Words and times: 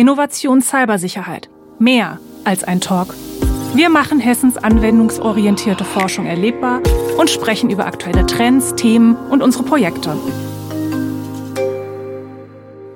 Innovation 0.00 0.62
Cybersicherheit. 0.62 1.50
Mehr 1.78 2.18
als 2.44 2.64
ein 2.64 2.80
Talk. 2.80 3.14
Wir 3.74 3.90
machen 3.90 4.18
Hessens 4.18 4.56
anwendungsorientierte 4.56 5.84
Forschung 5.84 6.24
erlebbar 6.24 6.80
und 7.18 7.28
sprechen 7.28 7.68
über 7.68 7.84
aktuelle 7.84 8.24
Trends, 8.24 8.74
Themen 8.76 9.14
und 9.14 9.42
unsere 9.42 9.62
Projekte. 9.62 10.16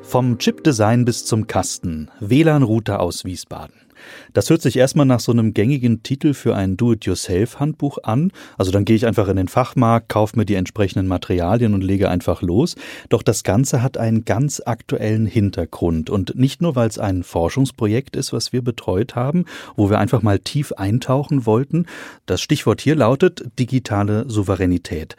Vom 0.01 0.39
Chipdesign 0.39 1.05
bis 1.05 1.27
zum 1.27 1.47
Kasten. 1.47 2.11
WLAN-Router 2.21 3.01
aus 3.01 3.27
Wiesbaden. 3.27 3.84
Das 4.33 4.51
hört 4.51 4.63
sich 4.63 4.77
erstmal 4.77 5.07
nach 5.07 5.21
so 5.21 5.33
einem 5.33 5.55
gängigen 5.55 6.03
Titel 6.03 6.35
für 6.35 6.55
ein 6.55 6.77
Do-it-yourself-Handbuch 6.77 7.99
an. 8.03 8.33
Also 8.59 8.71
dann 8.71 8.85
gehe 8.85 8.97
ich 8.97 9.07
einfach 9.07 9.29
in 9.29 9.37
den 9.37 9.49
Fachmarkt, 9.49 10.09
kaufe 10.09 10.39
mir 10.39 10.45
die 10.45 10.55
entsprechenden 10.55 11.07
Materialien 11.07 11.75
und 11.75 11.83
lege 11.83 12.09
einfach 12.09 12.43
los. 12.43 12.77
Doch 13.09 13.23
das 13.23 13.45
Ganze 13.45 13.83
hat 13.83 13.99
einen 13.99 14.25
ganz 14.25 14.61
aktuellen 14.65 15.27
Hintergrund. 15.27 16.11
Und 16.11 16.37
nicht 16.37 16.63
nur, 16.63 16.77
weil 16.77 16.89
es 16.89 16.99
ein 16.99 17.23
Forschungsprojekt 17.23 18.17
ist, 18.17 18.33
was 18.33 18.53
wir 18.53 18.63
betreut 18.63 19.15
haben, 19.15 19.45
wo 19.77 19.91
wir 19.91 19.99
einfach 19.99 20.23
mal 20.23 20.39
tief 20.39 20.73
eintauchen 20.73 21.47
wollten. 21.47 21.87
Das 22.27 22.41
Stichwort 22.41 22.81
hier 22.81 22.97
lautet 22.97 23.45
digitale 23.59 24.25
Souveränität. 24.29 25.17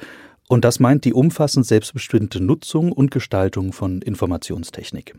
Und 0.48 0.64
das 0.64 0.80
meint 0.80 1.06
die 1.06 1.14
umfassend 1.14 1.66
selbstbestimmte 1.66 2.40
Nutzung 2.40 2.92
und 2.92 3.10
Gestaltung 3.12 3.74
von 3.74 4.02
Informationstechnik. 4.02 5.16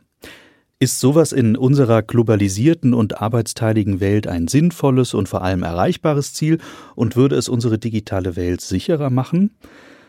Ist 0.79 1.01
sowas 1.01 1.33
in 1.33 1.57
unserer 1.57 2.03
globalisierten 2.03 2.93
und 2.93 3.23
arbeitsteiligen 3.23 3.99
Welt 4.01 4.27
ein 4.27 4.47
sinnvolles 4.47 5.15
und 5.15 5.27
vor 5.27 5.41
allem 5.41 5.63
erreichbares 5.63 6.35
Ziel 6.35 6.59
und 6.95 7.17
würde 7.17 7.37
es 7.37 7.49
unsere 7.49 7.79
digitale 7.79 8.37
Welt 8.37 8.61
sicherer 8.61 9.09
machen? 9.09 9.57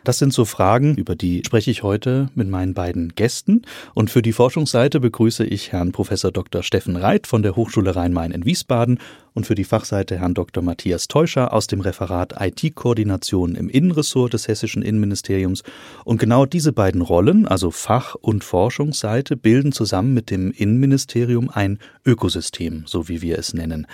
Das 0.07 0.19
sind 0.19 0.31
so 0.31 0.45
Fragen, 0.45 0.95
über 0.95 1.17
die 1.17 1.43
spreche 1.45 1.69
ich 1.69 1.83
heute 1.83 2.29
mit 2.33 2.47
meinen 2.47 2.73
beiden 2.73 3.13
Gästen. 3.15 3.63
Und 3.93 4.09
für 4.09 4.21
die 4.21 4.31
Forschungsseite 4.31 5.01
begrüße 5.01 5.43
ich 5.43 5.73
Herrn 5.73 5.91
Professor 5.91 6.31
Dr. 6.31 6.63
Steffen 6.63 6.95
Reit 6.95 7.27
von 7.27 7.43
der 7.43 7.57
Hochschule 7.57 7.93
Rhein-Main 7.93 8.31
in 8.31 8.45
Wiesbaden 8.45 9.01
und 9.33 9.45
für 9.45 9.53
die 9.53 9.65
Fachseite 9.65 10.17
Herrn 10.17 10.33
Dr. 10.33 10.63
Matthias 10.63 11.09
Teuscher 11.09 11.51
aus 11.51 11.67
dem 11.67 11.81
Referat 11.81 12.35
IT-Koordination 12.39 13.55
im 13.55 13.67
Innenressort 13.67 14.31
des 14.31 14.47
Hessischen 14.47 14.81
Innenministeriums. 14.81 15.63
Und 16.05 16.19
genau 16.19 16.45
diese 16.45 16.71
beiden 16.71 17.01
Rollen, 17.01 17.45
also 17.45 17.69
Fach- 17.69 18.15
und 18.15 18.45
Forschungsseite, 18.45 19.35
bilden 19.35 19.73
zusammen 19.73 20.13
mit 20.13 20.29
dem 20.29 20.51
Innenministerium 20.51 21.49
ein 21.49 21.79
Ökosystem, 22.05 22.85
so 22.85 23.09
wie 23.09 23.21
wir 23.21 23.37
es 23.37 23.53
nennen. 23.53 23.85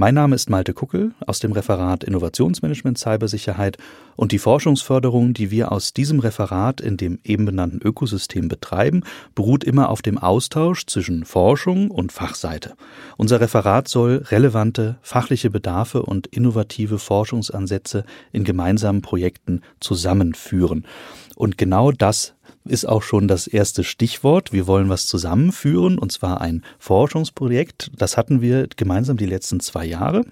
Mein 0.00 0.14
Name 0.14 0.36
ist 0.36 0.48
Malte 0.48 0.74
Kuckel 0.74 1.10
aus 1.26 1.40
dem 1.40 1.50
Referat 1.50 2.04
Innovationsmanagement 2.04 2.98
Cybersicherheit 2.98 3.78
und 4.14 4.30
die 4.30 4.38
Forschungsförderung, 4.38 5.34
die 5.34 5.50
wir 5.50 5.72
aus 5.72 5.92
diesem 5.92 6.20
Referat 6.20 6.80
in 6.80 6.96
dem 6.96 7.18
eben 7.24 7.46
benannten 7.46 7.80
Ökosystem 7.82 8.46
betreiben, 8.46 9.02
beruht 9.34 9.64
immer 9.64 9.88
auf 9.88 10.00
dem 10.00 10.16
Austausch 10.16 10.86
zwischen 10.86 11.24
Forschung 11.24 11.90
und 11.90 12.12
Fachseite. 12.12 12.74
Unser 13.16 13.40
Referat 13.40 13.88
soll 13.88 14.22
relevante 14.30 14.98
fachliche 15.02 15.50
Bedarfe 15.50 16.02
und 16.02 16.28
innovative 16.28 17.00
Forschungsansätze 17.00 18.04
in 18.30 18.44
gemeinsamen 18.44 19.02
Projekten 19.02 19.62
zusammenführen. 19.80 20.86
Und 21.34 21.58
genau 21.58 21.90
das 21.90 22.34
ist 22.68 22.86
auch 22.86 23.02
schon 23.02 23.28
das 23.28 23.46
erste 23.46 23.84
Stichwort. 23.84 24.52
Wir 24.52 24.66
wollen 24.66 24.88
was 24.88 25.06
zusammenführen, 25.06 25.98
und 25.98 26.12
zwar 26.12 26.40
ein 26.40 26.64
Forschungsprojekt. 26.78 27.90
Das 27.96 28.16
hatten 28.16 28.40
wir 28.40 28.68
gemeinsam 28.76 29.16
die 29.16 29.26
letzten 29.26 29.60
zwei 29.60 29.84
Jahre. 29.84 30.24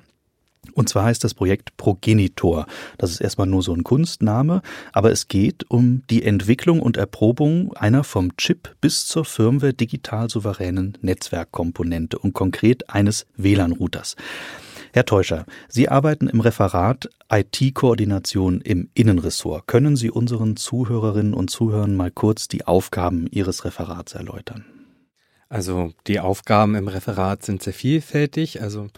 Und 0.74 0.88
zwar 0.88 1.04
heißt 1.04 1.22
das 1.22 1.34
Projekt 1.34 1.76
Progenitor. 1.76 2.66
Das 2.98 3.10
ist 3.10 3.20
erstmal 3.20 3.46
nur 3.46 3.62
so 3.62 3.72
ein 3.72 3.84
Kunstname, 3.84 4.62
aber 4.92 5.12
es 5.12 5.28
geht 5.28 5.64
um 5.70 6.02
die 6.10 6.22
Entwicklung 6.22 6.80
und 6.80 6.96
Erprobung 6.96 7.72
einer 7.74 8.04
vom 8.04 8.36
Chip 8.36 8.74
bis 8.80 9.06
zur 9.06 9.24
Firmware 9.24 9.74
digital 9.74 10.28
souveränen 10.28 10.98
Netzwerkkomponente 11.00 12.18
und 12.18 12.32
konkret 12.32 12.90
eines 12.90 13.26
WLAN-Routers. 13.36 14.16
Herr 14.92 15.04
Teuscher, 15.04 15.46
Sie 15.68 15.88
arbeiten 15.88 16.28
im 16.28 16.40
Referat 16.40 17.08
IT-Koordination 17.30 18.60
im 18.60 18.88
Innenressort. 18.94 19.66
Können 19.66 19.96
Sie 19.96 20.10
unseren 20.10 20.56
Zuhörerinnen 20.56 21.34
und 21.34 21.50
Zuhörern 21.50 21.96
mal 21.96 22.10
kurz 22.10 22.48
die 22.48 22.66
Aufgaben 22.66 23.26
Ihres 23.30 23.64
Referats 23.64 24.14
erläutern? 24.14 24.64
Also 25.48 25.92
die 26.08 26.18
Aufgaben 26.18 26.74
im 26.74 26.88
Referat 26.88 27.44
sind 27.44 27.62
sehr 27.62 27.72
vielfältig. 27.72 28.62
Also 28.62 28.88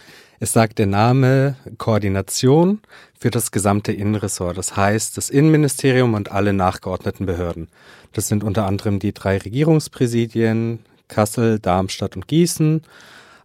es 0.40 0.52
sagt 0.52 0.78
der 0.78 0.86
Name 0.86 1.56
Koordination 1.76 2.80
für 3.18 3.30
das 3.30 3.50
gesamte 3.50 3.92
Innenressort. 3.92 4.56
Das 4.56 4.76
heißt, 4.76 5.16
das 5.16 5.28
Innenministerium 5.28 6.14
und 6.14 6.32
alle 6.32 6.54
nachgeordneten 6.54 7.26
Behörden. 7.26 7.68
Das 8.12 8.28
sind 8.28 8.44
unter 8.44 8.66
anderem 8.66 8.98
die 8.98 9.12
drei 9.12 9.36
Regierungspräsidien, 9.36 10.80
Kassel, 11.08 11.58
Darmstadt 11.58 12.16
und 12.16 12.28
Gießen 12.28 12.82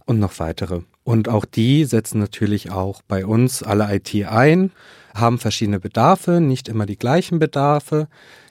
und 0.06 0.20
noch 0.20 0.40
weitere. 0.40 0.82
Und 1.04 1.28
auch 1.28 1.46
die 1.46 1.86
setzen 1.86 2.20
natürlich 2.20 2.72
auch 2.72 3.02
bei 3.08 3.26
uns 3.26 3.62
alle 3.62 3.94
IT 3.94 4.14
ein, 4.26 4.72
haben 5.14 5.38
verschiedene 5.38 5.80
Bedarfe, 5.80 6.40
nicht 6.40 6.70
immer 6.70 6.86
die 6.86 6.98
gleichen 6.98 7.40
Bedarfe. 7.40 8.08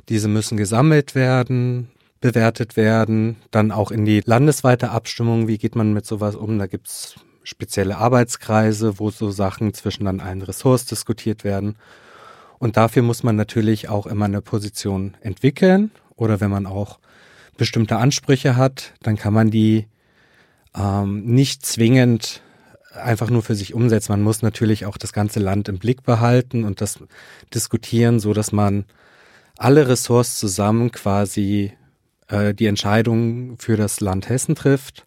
Diese 0.09 0.29
müssen 0.29 0.57
gesammelt 0.57 1.15
werden, 1.15 1.89
bewertet 2.21 2.77
werden, 2.77 3.37
dann 3.51 3.73
auch 3.73 3.91
in 3.91 4.05
die 4.05 4.23
landesweite 4.25 4.91
Abstimmung, 4.91 5.49
wie 5.49 5.59
geht 5.59 5.77
man 5.77 5.93
mit 5.93 6.07
sowas 6.07 6.37
um, 6.37 6.59
da 6.59 6.67
gibt's 6.67 7.17
spezielle 7.43 7.97
Arbeitskreise, 7.97 8.99
wo 8.99 9.11
so 9.11 9.31
Sachen 9.31 9.75
zwischen 9.75 10.05
dann 10.05 10.21
allen 10.21 10.43
Ressorts 10.43 10.87
diskutiert 10.87 11.45
werden. 11.45 11.77
Und 12.59 12.77
dafür 12.77 13.03
muss 13.03 13.25
man 13.25 13.35
natürlich 13.35 13.89
auch 13.89 14.07
immer 14.07 14.27
eine 14.27 14.41
Position 14.41 15.17
entwickeln 15.21 15.91
oder 16.15 16.41
wenn 16.41 16.51
man 16.51 16.67
auch 16.67 17.01
bestimmte 17.57 17.97
Ansprüche 17.97 18.57
hat, 18.57 18.95
dann 19.03 19.17
kann 19.17 19.35
man 19.35 19.51
die 19.51 19.89
ähm, 20.77 21.25
nicht 21.25 21.65
zwingend 21.65 22.43
einfach 22.95 23.31
nur 23.31 23.43
für 23.43 23.55
sich 23.55 23.75
umsetzen. 23.75 24.13
Man 24.13 24.23
muss 24.23 24.43
natürlich 24.43 24.87
auch 24.87 24.97
das 24.97 25.13
ganze 25.13 25.41
Land 25.41 25.69
im 25.69 25.79
Blick 25.79 26.03
behalten 26.03 26.65
und 26.65 26.81
das 26.81 26.99
diskutieren, 27.55 28.21
so 28.21 28.33
dass 28.33 28.53
man 28.53 28.85
alle 29.57 29.89
Ressorts 29.89 30.39
zusammen 30.39 30.93
quasi 30.93 31.73
äh, 32.29 32.55
die 32.55 32.67
Entscheidung 32.67 33.59
für 33.59 33.77
das 33.77 34.01
Land 34.01 34.29
Hessen 34.29 34.55
trifft. 34.55 35.07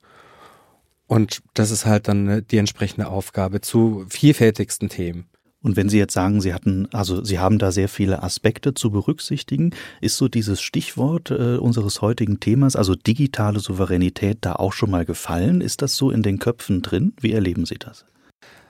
Und 1.08 1.42
das 1.54 1.72
ist 1.72 1.86
halt 1.86 2.08
dann 2.08 2.28
äh, 2.28 2.42
die 2.42 2.58
entsprechende 2.58 3.08
Aufgabe 3.08 3.62
zu 3.62 4.06
vielfältigsten 4.10 4.90
Themen. 4.90 5.28
Und 5.66 5.78
wenn 5.78 5.90
Sie 5.90 5.98
jetzt 5.98 6.14
sagen, 6.14 6.42
Sie 6.42 6.54
hatten, 6.54 6.88
also 6.94 7.24
Sie 7.24 7.40
haben 7.40 7.58
da 7.58 7.72
sehr 7.72 7.90
viele 7.90 8.22
Aspekte 8.22 8.76
zu 8.76 8.92
berücksichtigen, 8.92 9.72
ist 10.00 10.16
so 10.16 10.28
dieses 10.28 10.62
Stichwort 10.62 11.32
äh, 11.32 11.58
unseres 11.58 12.04
heutigen 12.04 12.40
Themas, 12.40 12.76
also 12.76 12.94
digitale 12.94 13.60
Souveränität, 13.60 14.38
da 14.42 14.54
auch 14.54 14.74
schon 14.74 14.92
mal 14.92 15.06
gefallen? 15.06 15.62
Ist 15.62 15.82
das 15.82 15.96
so 15.96 16.12
in 16.12 16.22
den 16.22 16.38
Köpfen 16.38 16.84
drin? 16.84 17.14
Wie 17.20 17.32
erleben 17.32 17.66
Sie 17.66 17.80
das? 17.80 18.06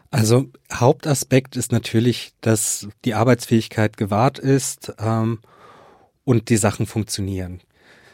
Also 0.09 0.45
Hauptaspekt 0.71 1.57
ist 1.57 1.73
natürlich, 1.73 2.31
dass 2.39 2.87
die 3.03 3.13
Arbeitsfähigkeit 3.13 3.97
gewahrt 3.97 4.39
ist 4.39 4.93
ähm, 4.97 5.39
und 6.23 6.47
die 6.47 6.55
Sachen 6.55 6.85
funktionieren. 6.85 7.59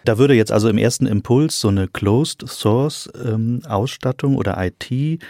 Da 0.05 0.17
würde 0.17 0.33
jetzt 0.33 0.51
also 0.51 0.69
im 0.69 0.79
ersten 0.79 1.05
Impuls 1.05 1.59
so 1.59 1.67
eine 1.67 1.87
Closed 1.87 2.49
Source 2.49 3.11
ähm, 3.23 3.61
Ausstattung 3.67 4.37
oder 4.37 4.57
IT 4.57 5.21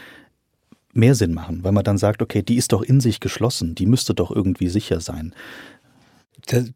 mehr 0.94 1.16
Sinn 1.16 1.34
machen, 1.34 1.64
weil 1.64 1.72
man 1.72 1.84
dann 1.84 1.98
sagt, 1.98 2.22
okay, 2.22 2.42
die 2.42 2.58
ist 2.58 2.74
doch 2.74 2.82
in 2.82 3.00
sich 3.00 3.20
geschlossen, 3.20 3.76
die 3.76 3.86
müsste 3.86 4.14
doch 4.14 4.32
irgendwie 4.32 4.68
sicher 4.68 5.02
sein. 5.02 5.34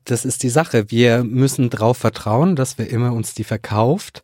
Das 0.05 0.25
ist 0.25 0.43
die 0.43 0.49
Sache. 0.49 0.91
Wir 0.91 1.23
müssen 1.23 1.69
darauf 1.69 1.97
vertrauen, 1.97 2.55
dass 2.55 2.77
wer 2.77 2.89
immer 2.89 3.13
uns 3.13 3.33
die 3.33 3.43
verkauft, 3.43 4.23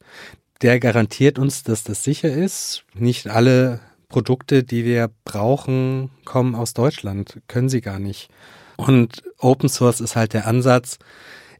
der 0.61 0.79
garantiert 0.79 1.39
uns, 1.39 1.63
dass 1.63 1.83
das 1.83 2.03
sicher 2.03 2.31
ist. 2.31 2.83
Nicht 2.93 3.27
alle 3.27 3.79
Produkte, 4.07 4.63
die 4.63 4.85
wir 4.85 5.09
brauchen, 5.25 6.11
kommen 6.25 6.53
aus 6.53 6.73
Deutschland, 6.73 7.41
können 7.47 7.69
sie 7.69 7.81
gar 7.81 7.97
nicht. 7.97 8.29
Und 8.77 9.23
Open 9.39 9.69
Source 9.69 10.01
ist 10.01 10.15
halt 10.15 10.33
der 10.33 10.47
Ansatz, 10.47 10.99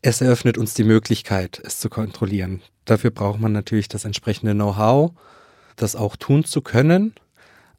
es 0.02 0.22
eröffnet 0.22 0.58
uns 0.58 0.74
die 0.74 0.84
Möglichkeit, 0.84 1.62
es 1.64 1.80
zu 1.80 1.90
kontrollieren. 1.90 2.62
Dafür 2.86 3.12
braucht 3.12 3.40
man 3.40 3.52
natürlich 3.52 3.88
das 3.88 4.06
entsprechende 4.06 4.53
Know-how, 4.53 5.12
das 5.75 5.96
auch 5.96 6.16
tun 6.16 6.44
zu 6.44 6.61
können. 6.61 7.14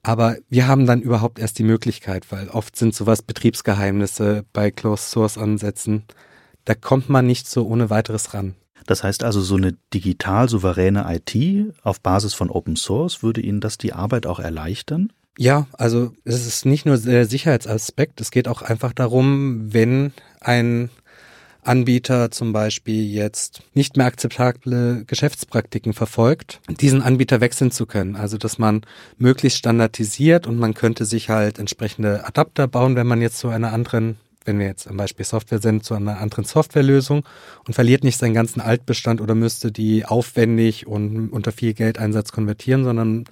Aber 0.02 0.36
wir 0.48 0.66
haben 0.66 0.86
dann 0.86 1.00
überhaupt 1.00 1.38
erst 1.38 1.58
die 1.58 1.64
Möglichkeit, 1.64 2.30
weil 2.32 2.48
oft 2.48 2.76
sind 2.76 2.94
sowas 2.94 3.22
Betriebsgeheimnisse 3.22 4.44
bei 4.52 4.70
Closed 4.70 5.10
Source 5.10 5.38
Ansätzen. 5.38 6.04
Da 6.64 6.74
kommt 6.74 7.08
man 7.08 7.26
nicht 7.26 7.48
so 7.48 7.66
ohne 7.66 7.88
weiteres 7.88 8.34
ran. 8.34 8.54
Das 8.86 9.04
heißt 9.04 9.22
also, 9.22 9.40
so 9.40 9.56
eine 9.56 9.76
digital 9.94 10.48
souveräne 10.48 11.06
IT 11.08 11.74
auf 11.82 12.00
Basis 12.00 12.34
von 12.34 12.50
Open 12.50 12.74
Source 12.74 13.22
würde 13.22 13.40
Ihnen 13.40 13.60
das 13.60 13.78
die 13.78 13.92
Arbeit 13.92 14.26
auch 14.26 14.40
erleichtern? 14.40 15.12
Ja, 15.38 15.66
also 15.72 16.12
es 16.24 16.46
ist 16.46 16.66
nicht 16.66 16.84
nur 16.84 16.98
der 16.98 17.26
Sicherheitsaspekt, 17.26 18.20
es 18.20 18.30
geht 18.30 18.48
auch 18.48 18.60
einfach 18.60 18.92
darum, 18.92 19.72
wenn 19.72 20.12
ein 20.40 20.90
Anbieter 21.62 22.30
zum 22.32 22.52
Beispiel 22.52 23.04
jetzt 23.04 23.62
nicht 23.72 23.96
mehr 23.96 24.06
akzeptable 24.06 25.04
Geschäftspraktiken 25.06 25.92
verfolgt, 25.92 26.60
diesen 26.80 27.02
Anbieter 27.02 27.40
wechseln 27.40 27.70
zu 27.70 27.86
können. 27.86 28.16
Also 28.16 28.36
dass 28.36 28.58
man 28.58 28.82
möglichst 29.16 29.58
standardisiert 29.58 30.46
und 30.46 30.58
man 30.58 30.74
könnte 30.74 31.04
sich 31.04 31.28
halt 31.30 31.58
entsprechende 31.60 32.26
Adapter 32.26 32.66
bauen, 32.66 32.96
wenn 32.96 33.06
man 33.06 33.20
jetzt 33.20 33.38
zu 33.38 33.48
einer 33.48 33.72
anderen 33.72 34.16
wenn 34.44 34.58
wir 34.58 34.66
jetzt 34.66 34.88
zum 34.88 34.96
Beispiel 34.96 35.24
Software 35.24 35.60
sind, 35.60 35.84
zu 35.84 35.94
einer 35.94 36.18
anderen 36.18 36.44
Softwarelösung 36.44 37.24
und 37.64 37.74
verliert 37.74 38.02
nicht 38.02 38.18
seinen 38.18 38.34
ganzen 38.34 38.60
Altbestand 38.60 39.20
oder 39.20 39.36
müsste 39.36 39.70
die 39.70 40.04
aufwendig 40.04 40.88
und 40.88 41.28
unter 41.28 41.52
viel 41.52 41.74
Geldeinsatz 41.74 42.32
konvertieren, 42.32 42.82
sondern 42.82 43.24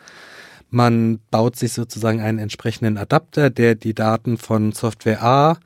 man 0.70 1.18
baut 1.32 1.56
sich 1.56 1.72
sozusagen 1.72 2.20
einen 2.20 2.38
entsprechenden 2.38 2.96
Adapter, 2.96 3.50
der 3.50 3.74
die 3.74 3.94
Daten 3.94 4.38
von 4.38 4.70
Software 4.70 5.22
A 5.22 5.58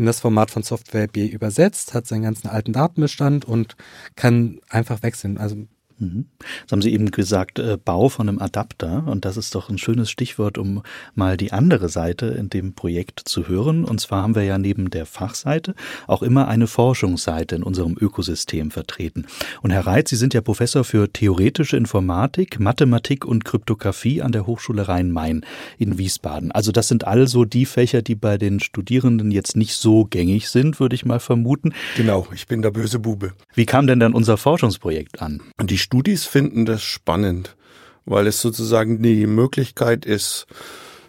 in 0.00 0.06
das 0.06 0.20
Format 0.20 0.50
von 0.50 0.62
Software 0.62 1.06
B 1.08 1.26
übersetzt, 1.26 1.92
hat 1.92 2.06
seinen 2.06 2.22
ganzen 2.22 2.48
alten 2.48 2.72
Datenbestand 2.72 3.44
und 3.44 3.76
kann 4.16 4.60
einfach 4.70 5.02
wechseln. 5.02 5.38
Also. 5.38 5.66
Jetzt 6.00 6.72
haben 6.72 6.82
Sie 6.82 6.92
eben 6.92 7.10
gesagt, 7.10 7.58
äh, 7.58 7.76
Bau 7.82 8.08
von 8.08 8.28
einem 8.28 8.38
Adapter. 8.38 9.04
Und 9.06 9.24
das 9.24 9.36
ist 9.36 9.54
doch 9.54 9.68
ein 9.68 9.78
schönes 9.78 10.10
Stichwort, 10.10 10.58
um 10.58 10.82
mal 11.14 11.36
die 11.36 11.52
andere 11.52 11.88
Seite 11.88 12.26
in 12.26 12.48
dem 12.48 12.74
Projekt 12.74 13.20
zu 13.24 13.48
hören. 13.48 13.84
Und 13.84 14.00
zwar 14.00 14.22
haben 14.22 14.34
wir 14.34 14.44
ja 14.44 14.58
neben 14.58 14.90
der 14.90 15.06
Fachseite 15.06 15.74
auch 16.06 16.22
immer 16.22 16.48
eine 16.48 16.66
Forschungsseite 16.66 17.54
in 17.54 17.62
unserem 17.62 17.96
Ökosystem 18.00 18.70
vertreten. 18.70 19.26
Und 19.62 19.70
Herr 19.70 19.86
Reitz, 19.86 20.10
Sie 20.10 20.16
sind 20.16 20.34
ja 20.34 20.40
Professor 20.40 20.84
für 20.84 21.12
theoretische 21.12 21.76
Informatik, 21.76 22.58
Mathematik 22.58 23.24
und 23.24 23.44
Kryptographie 23.44 24.22
an 24.22 24.32
der 24.32 24.46
Hochschule 24.46 24.88
Rhein-Main 24.88 25.44
in 25.78 25.98
Wiesbaden. 25.98 26.52
Also 26.52 26.72
das 26.72 26.88
sind 26.88 27.06
also 27.06 27.44
die 27.44 27.66
Fächer, 27.66 28.02
die 28.02 28.14
bei 28.14 28.38
den 28.38 28.60
Studierenden 28.60 29.30
jetzt 29.30 29.56
nicht 29.56 29.74
so 29.74 30.04
gängig 30.04 30.48
sind, 30.48 30.80
würde 30.80 30.94
ich 30.94 31.04
mal 31.04 31.20
vermuten. 31.20 31.74
Genau, 31.96 32.26
ich 32.34 32.46
bin 32.46 32.62
der 32.62 32.70
böse 32.70 32.98
Bube. 32.98 33.32
Wie 33.54 33.66
kam 33.66 33.86
denn 33.86 34.00
dann 34.00 34.14
unser 34.14 34.36
Forschungsprojekt 34.36 35.20
an? 35.22 35.40
Die 35.62 35.78
Studis 35.90 36.24
finden 36.24 36.66
das 36.66 36.84
spannend, 36.84 37.56
weil 38.04 38.28
es 38.28 38.40
sozusagen 38.40 39.02
die 39.02 39.26
Möglichkeit 39.26 40.06
ist, 40.06 40.46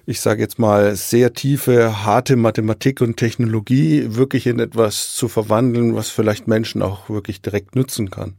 ich 0.07 0.22
sage 0.22 0.42
jetzt 0.42 0.57
mal, 0.57 0.95
sehr 0.95 1.33
tiefe, 1.33 2.04
harte 2.04 2.36
Mathematik 2.36 3.00
und 3.00 3.16
Technologie 3.16 4.16
wirklich 4.16 4.48
in 4.48 4.57
etwas 4.57 5.13
zu 5.13 5.28
verwandeln, 5.28 5.94
was 5.94 6.10
vielleicht 6.10 6.48
Menschen 6.48 6.81
auch 6.81 7.12
wirklich 7.12 7.44
direkt 7.44 7.75
nutzen 7.75 8.10
kann. 8.10 8.38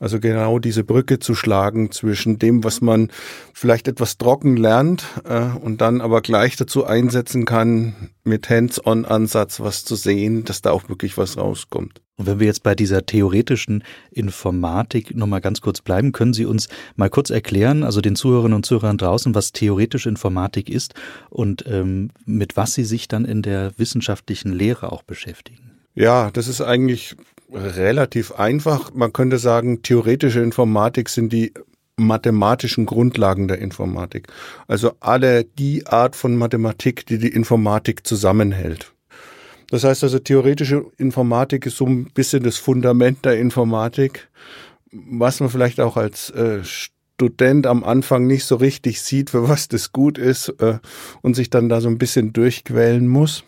Also 0.00 0.18
genau 0.18 0.58
diese 0.58 0.82
Brücke 0.82 1.20
zu 1.20 1.36
schlagen 1.36 1.92
zwischen 1.92 2.40
dem, 2.40 2.64
was 2.64 2.80
man 2.80 3.12
vielleicht 3.54 3.86
etwas 3.86 4.18
trocken 4.18 4.56
lernt 4.56 5.04
äh, 5.28 5.44
und 5.60 5.80
dann 5.80 6.00
aber 6.00 6.22
gleich 6.22 6.56
dazu 6.56 6.86
einsetzen 6.86 7.44
kann, 7.44 8.10
mit 8.24 8.50
Hands-on-Ansatz 8.50 9.60
was 9.60 9.84
zu 9.84 9.94
sehen, 9.94 10.44
dass 10.44 10.60
da 10.60 10.72
auch 10.72 10.88
wirklich 10.88 11.16
was 11.16 11.36
rauskommt. 11.36 12.00
Und 12.18 12.26
wenn 12.26 12.40
wir 12.40 12.46
jetzt 12.48 12.64
bei 12.64 12.74
dieser 12.74 13.06
theoretischen 13.06 13.84
Informatik 14.10 15.16
nochmal 15.16 15.40
ganz 15.40 15.60
kurz 15.60 15.80
bleiben, 15.80 16.12
können 16.12 16.34
Sie 16.34 16.44
uns 16.44 16.68
mal 16.96 17.08
kurz 17.08 17.30
erklären, 17.30 17.84
also 17.84 18.00
den 18.00 18.16
Zuhörerinnen 18.16 18.56
und 18.56 18.66
Zuhörern 18.66 18.98
draußen, 18.98 19.34
was 19.34 19.52
theoretische 19.52 20.08
Informatik 20.08 20.68
ist 20.68 20.94
und 21.30 21.64
ähm, 21.66 22.10
mit 22.26 22.56
was 22.56 22.74
Sie 22.74 22.84
sich 22.84 23.06
dann 23.08 23.24
in 23.24 23.42
der 23.42 23.72
wissenschaftlichen 23.78 24.52
Lehre 24.52 24.92
auch 24.92 25.04
beschäftigen? 25.04 25.70
Ja, 25.94 26.30
das 26.32 26.48
ist 26.48 26.60
eigentlich 26.60 27.16
relativ 27.52 28.32
einfach. 28.32 28.92
Man 28.92 29.12
könnte 29.12 29.38
sagen, 29.38 29.82
theoretische 29.82 30.40
Informatik 30.40 31.08
sind 31.08 31.32
die 31.32 31.52
mathematischen 31.96 32.86
Grundlagen 32.86 33.48
der 33.48 33.58
Informatik. 33.58 34.28
Also 34.66 34.92
alle 35.00 35.44
die 35.44 35.86
Art 35.86 36.16
von 36.16 36.36
Mathematik, 36.36 37.06
die 37.06 37.18
die 37.18 37.28
Informatik 37.28 38.06
zusammenhält. 38.06 38.92
Das 39.70 39.84
heißt 39.84 40.02
also, 40.02 40.18
theoretische 40.18 40.86
Informatik 40.96 41.66
ist 41.66 41.76
so 41.76 41.86
ein 41.86 42.06
bisschen 42.06 42.42
das 42.42 42.56
Fundament 42.56 43.24
der 43.24 43.38
Informatik, 43.38 44.28
was 44.90 45.40
man 45.40 45.50
vielleicht 45.50 45.80
auch 45.80 45.96
als 45.96 46.30
äh, 46.30 46.64
Student 46.64 47.66
am 47.66 47.84
Anfang 47.84 48.26
nicht 48.26 48.44
so 48.44 48.56
richtig 48.56 49.02
sieht, 49.02 49.30
für 49.30 49.48
was 49.48 49.68
das 49.68 49.92
gut 49.92 50.16
ist 50.16 50.48
äh, 50.60 50.78
und 51.20 51.34
sich 51.34 51.50
dann 51.50 51.68
da 51.68 51.80
so 51.80 51.88
ein 51.88 51.98
bisschen 51.98 52.32
durchquälen 52.32 53.06
muss. 53.06 53.44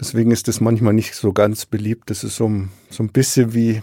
Deswegen 0.00 0.30
ist 0.30 0.48
das 0.48 0.62
manchmal 0.62 0.94
nicht 0.94 1.14
so 1.14 1.34
ganz 1.34 1.66
beliebt. 1.66 2.08
Das 2.08 2.24
ist 2.24 2.36
so, 2.36 2.50
so 2.88 3.02
ein 3.02 3.10
bisschen 3.10 3.52
wie 3.52 3.82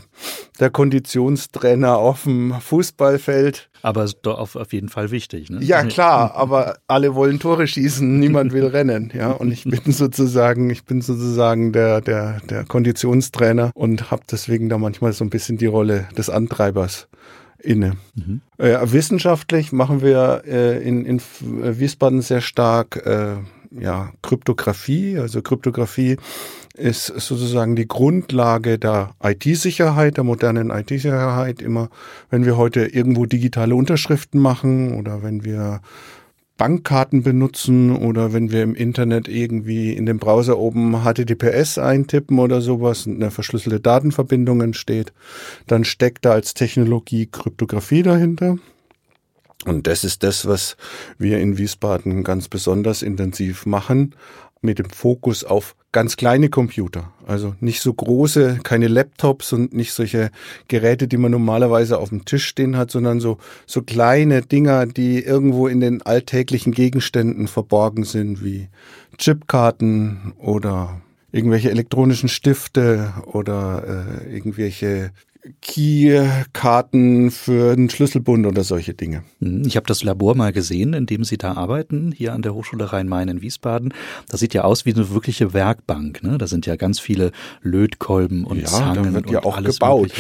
der 0.60 0.72
Konditionstrainer 0.72 1.98
auf 1.98 2.24
dem 2.24 2.56
Fußballfeld. 2.60 3.70
Aber 3.84 4.10
auf, 4.26 4.56
auf 4.56 4.74
jeden 4.74 4.90
Fall 4.90 5.12
wichtig. 5.12 5.52
Ne? 5.52 5.60
Ja, 5.62 5.84
klar, 5.84 6.34
aber 6.34 6.80
alle 6.88 7.14
wollen 7.14 7.40
Tore 7.40 7.68
schießen, 7.68 8.20
niemand 8.20 8.52
will 8.52 8.66
rennen. 8.66 9.14
Ja, 9.16 9.30
und 9.30 9.52
ich 9.52 9.66
bin 9.66 9.94
sozusagen, 9.94 10.72
ich 10.72 10.86
bin 10.86 11.02
sozusagen 11.02 11.72
der, 11.72 12.02
der, 12.02 12.42
der 12.50 12.64
Konditionstrainer 12.64 13.70
und 13.76 14.10
habe 14.10 14.24
deswegen 14.30 14.70
da 14.70 14.80
manchmal 14.80 15.14
so 15.14 15.24
ein 15.24 15.30
bisschen 15.30 15.58
die 15.58 15.68
Rolle 15.68 16.08
des 16.18 16.32
Antreibers 16.32 17.08
inne. 17.60 17.94
Mhm. 18.16 18.42
Äh, 18.58 18.78
wissenschaftlich 18.92 19.72
machen 19.72 20.02
wir 20.02 20.44
äh, 20.48 20.82
in, 20.82 21.06
in 21.06 21.22
Wiesbaden 21.42 22.22
sehr 22.22 22.42
stark 22.42 23.06
äh, 23.06 23.36
ja, 23.80 24.12
Kryptographie. 24.22 25.18
Also 25.18 25.42
Kryptographie 25.42 26.18
ist 26.76 27.08
sozusagen 27.08 27.76
die 27.76 27.88
Grundlage 27.88 28.78
der 28.78 29.16
IT-Sicherheit, 29.24 30.18
der 30.18 30.24
modernen 30.24 30.70
IT-Sicherheit. 30.70 31.62
Immer, 31.62 31.90
wenn 32.30 32.46
wir 32.46 32.58
heute 32.58 32.86
irgendwo 32.86 33.26
digitale 33.26 33.76
Unterschriften 33.76 34.40
machen 34.40 34.94
oder 34.94 35.24
wenn 35.24 35.44
wir 35.44 35.82
Bankkarten 36.58 37.22
benutzen 37.22 37.96
oder 37.96 38.34
wenn 38.34 38.52
wir 38.52 38.64
im 38.64 38.76
Internet 38.76 39.28
irgendwie 39.28 39.94
in 39.94 40.06
dem 40.06 40.18
Browser 40.18 40.58
oben 40.58 41.04
HTTPS 41.04 41.78
eintippen 41.78 42.40
oder 42.40 42.62
sowas 42.62 43.06
und 43.06 43.16
eine 43.16 43.32
verschlüsselte 43.32 43.80
Datenverbindung 43.80 44.62
entsteht, 44.62 45.14
dann 45.68 45.84
steckt 45.84 46.26
da 46.26 46.32
als 46.32 46.56
Technologie 46.56 47.28
Kryptographie 47.28 48.02
dahinter. 48.02 48.58
Und 49.66 49.88
das 49.88 50.04
ist 50.04 50.24
das, 50.24 50.46
was 50.46 50.78
wir 51.18 51.40
in 51.40 51.58
Wiesbaden 51.58 52.24
ganz 52.24 52.48
besonders 52.48 53.02
intensiv 53.02 53.66
machen, 53.66 54.16
mit 54.62 54.80
dem 54.80 54.90
Fokus 54.90 55.44
auf 55.44 55.76
ganz 55.92 56.18
kleine 56.18 56.50
Computer. 56.50 57.12
Also 57.26 57.56
nicht 57.60 57.82
so 57.82 57.94
große, 57.94 58.60
keine 58.64 58.88
Laptops 58.88 59.54
und 59.54 59.74
nicht 59.74 59.94
solche 59.94 60.32
Geräte, 60.68 61.08
die 61.08 61.18
man 61.18 61.32
normalerweise 61.32 61.98
auf 61.98 62.10
dem 62.10 62.26
Tisch 62.26 62.46
stehen 62.46 62.78
hat, 62.78 62.92
sondern 62.92 63.20
so, 63.20 63.38
so 63.66 63.82
kleine 63.82 64.42
Dinger, 64.42 64.86
die 64.86 65.24
irgendwo 65.24 65.68
in 65.68 65.80
den 65.80 66.02
alltäglichen 66.02 66.72
Gegenständen 66.72 67.48
verborgen 67.48 68.04
sind, 68.04 68.44
wie 68.44 68.68
Chipkarten 69.18 70.34
oder 70.38 71.02
irgendwelche 71.32 71.72
elektronischen 71.72 72.30
Stifte 72.30 73.14
oder 73.26 74.18
äh, 74.24 74.34
irgendwelche 74.34 75.12
Key-Karten 75.62 77.32
für 77.32 77.74
einen 77.74 77.90
Schlüsselbund 77.90 78.46
oder 78.46 78.64
solche 78.64 78.94
Dinge. 78.94 79.24
Hm, 79.40 79.64
ich 79.66 79.76
habe 79.76 79.86
das 79.86 80.04
Labor 80.04 80.36
mal 80.36 80.52
gesehen, 80.52 80.94
in 80.94 81.06
dem 81.06 81.24
Sie 81.24 81.38
da 81.38 81.54
arbeiten, 81.54 82.12
hier 82.12 82.34
an 82.34 82.42
der 82.42 82.54
Hochschule 82.54 82.92
Rhein-Main 82.92 83.30
in 83.30 83.42
Wiesbaden. 83.42 83.94
Das 84.30 84.40
sieht 84.40 84.54
ja 84.54 84.64
aus 84.64 84.86
wie 84.86 84.94
eine 84.94 85.10
wirkliche 85.10 85.54
Werkbank. 85.54 86.24
Ne? 86.24 86.38
Da 86.38 86.48
sind 86.48 86.66
ja 86.66 86.76
ganz 86.76 87.00
viele 87.00 87.32
Lötkolben 87.62 88.46
und 88.46 88.60
ja, 88.60 88.68
Zangen 88.68 89.04
da 89.04 89.14
wird 89.14 89.30
ja 89.30 89.44
auch 89.44 89.62
gebaut. 89.62 90.12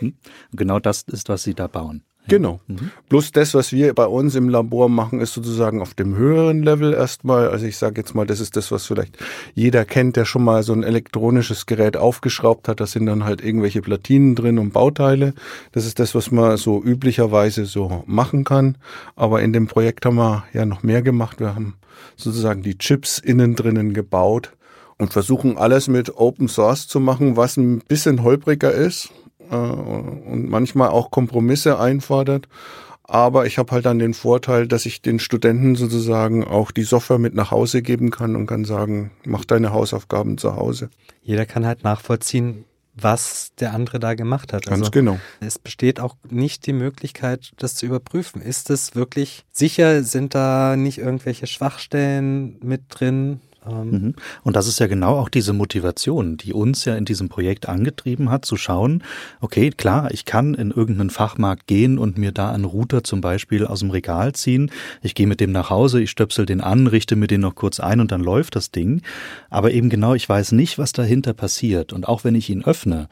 Mhm. 0.00 0.14
genau 0.52 0.78
das 0.78 1.02
ist, 1.02 1.28
was 1.28 1.42
Sie 1.42 1.54
da 1.54 1.66
bauen. 1.66 2.02
Genau. 2.28 2.60
Mhm. 2.66 2.90
Bloß 3.08 3.32
das, 3.32 3.54
was 3.54 3.72
wir 3.72 3.94
bei 3.94 4.06
uns 4.06 4.34
im 4.34 4.48
Labor 4.48 4.88
machen, 4.88 5.20
ist 5.20 5.32
sozusagen 5.34 5.80
auf 5.80 5.94
dem 5.94 6.16
höheren 6.16 6.62
Level 6.62 6.92
erstmal. 6.92 7.48
Also 7.48 7.66
ich 7.66 7.76
sage 7.76 8.00
jetzt 8.00 8.14
mal, 8.14 8.26
das 8.26 8.40
ist 8.40 8.56
das, 8.56 8.72
was 8.72 8.86
vielleicht 8.86 9.16
jeder 9.54 9.84
kennt, 9.84 10.16
der 10.16 10.24
schon 10.24 10.44
mal 10.44 10.62
so 10.62 10.72
ein 10.72 10.82
elektronisches 10.82 11.66
Gerät 11.66 11.96
aufgeschraubt 11.96 12.68
hat. 12.68 12.80
Da 12.80 12.86
sind 12.86 13.06
dann 13.06 13.24
halt 13.24 13.42
irgendwelche 13.42 13.82
Platinen 13.82 14.34
drin 14.34 14.58
und 14.58 14.72
Bauteile. 14.72 15.34
Das 15.72 15.86
ist 15.86 15.98
das, 15.98 16.14
was 16.14 16.30
man 16.30 16.56
so 16.56 16.82
üblicherweise 16.82 17.64
so 17.66 18.02
machen 18.06 18.44
kann. 18.44 18.76
Aber 19.14 19.42
in 19.42 19.52
dem 19.52 19.66
Projekt 19.66 20.04
haben 20.06 20.16
wir 20.16 20.44
ja 20.52 20.66
noch 20.66 20.82
mehr 20.82 21.02
gemacht. 21.02 21.40
Wir 21.40 21.54
haben 21.54 21.74
sozusagen 22.16 22.62
die 22.62 22.78
Chips 22.78 23.18
innen 23.18 23.54
drinnen 23.54 23.94
gebaut 23.94 24.52
und 24.98 25.12
versuchen 25.12 25.58
alles 25.58 25.88
mit 25.88 26.16
Open 26.16 26.48
Source 26.48 26.88
zu 26.88 27.00
machen, 27.00 27.36
was 27.36 27.56
ein 27.56 27.80
bisschen 27.80 28.22
holpriger 28.22 28.72
ist 28.72 29.10
äh, 29.50 29.54
und 29.54 30.48
manchmal 30.48 30.88
auch 30.88 31.10
Kompromisse 31.10 31.78
einfordert. 31.78 32.48
Aber 33.08 33.46
ich 33.46 33.58
habe 33.58 33.70
halt 33.70 33.86
dann 33.86 34.00
den 34.00 34.14
Vorteil, 34.14 34.66
dass 34.66 34.84
ich 34.84 35.00
den 35.00 35.20
Studenten 35.20 35.76
sozusagen 35.76 36.44
auch 36.44 36.72
die 36.72 36.82
Software 36.82 37.18
mit 37.18 37.34
nach 37.34 37.52
Hause 37.52 37.80
geben 37.80 38.10
kann 38.10 38.34
und 38.34 38.46
kann 38.46 38.64
sagen, 38.64 39.12
mach 39.24 39.44
deine 39.44 39.72
Hausaufgaben 39.72 40.38
zu 40.38 40.56
Hause. 40.56 40.90
Jeder 41.22 41.46
kann 41.46 41.64
halt 41.64 41.84
nachvollziehen, 41.84 42.64
was 42.94 43.52
der 43.60 43.74
andere 43.74 44.00
da 44.00 44.14
gemacht 44.14 44.52
hat. 44.52 44.66
Ganz 44.66 44.80
also 44.80 44.90
genau. 44.90 45.20
Es 45.40 45.58
besteht 45.58 46.00
auch 46.00 46.16
nicht 46.28 46.66
die 46.66 46.72
Möglichkeit, 46.72 47.52
das 47.58 47.76
zu 47.76 47.86
überprüfen. 47.86 48.40
Ist 48.42 48.70
es 48.70 48.94
wirklich 48.94 49.44
sicher? 49.52 50.02
Sind 50.02 50.34
da 50.34 50.76
nicht 50.76 50.98
irgendwelche 50.98 51.46
Schwachstellen 51.46 52.58
mit 52.62 52.82
drin? 52.88 53.40
Ähm, 53.68 53.90
mhm. 53.90 54.14
Und 54.42 54.56
das 54.56 54.66
ist 54.66 54.78
ja 54.80 54.86
genau 54.86 55.16
auch 55.18 55.28
diese 55.28 55.52
Motivation, 55.52 56.36
die 56.36 56.52
uns 56.52 56.84
ja 56.84 56.96
in 56.96 57.04
diesem 57.04 57.28
Projekt 57.28 57.68
angetrieben 57.68 58.30
hat, 58.30 58.44
zu 58.44 58.56
schauen, 58.56 59.02
okay, 59.40 59.70
klar, 59.70 60.10
ich 60.10 60.24
kann 60.24 60.54
in 60.54 60.70
irgendeinen 60.70 61.10
Fachmarkt 61.10 61.66
gehen 61.66 61.98
und 61.98 62.18
mir 62.18 62.32
da 62.32 62.50
einen 62.50 62.64
Router 62.64 63.04
zum 63.04 63.20
Beispiel 63.20 63.66
aus 63.66 63.80
dem 63.80 63.90
Regal 63.90 64.34
ziehen. 64.34 64.70
Ich 65.02 65.14
gehe 65.14 65.26
mit 65.26 65.40
dem 65.40 65.52
nach 65.52 65.70
Hause, 65.70 66.00
ich 66.00 66.10
stöpsel 66.10 66.46
den 66.46 66.60
an, 66.60 66.86
richte 66.86 67.16
mir 67.16 67.26
den 67.26 67.40
noch 67.40 67.54
kurz 67.54 67.80
ein 67.80 68.00
und 68.00 68.12
dann 68.12 68.22
läuft 68.22 68.56
das 68.56 68.70
Ding. 68.70 69.02
Aber 69.50 69.72
eben 69.72 69.88
genau, 69.88 70.14
ich 70.14 70.28
weiß 70.28 70.52
nicht, 70.52 70.78
was 70.78 70.92
dahinter 70.92 71.34
passiert. 71.34 71.92
Und 71.92 72.08
auch 72.08 72.24
wenn 72.24 72.34
ich 72.34 72.50
ihn 72.50 72.64
öffne, 72.64 73.08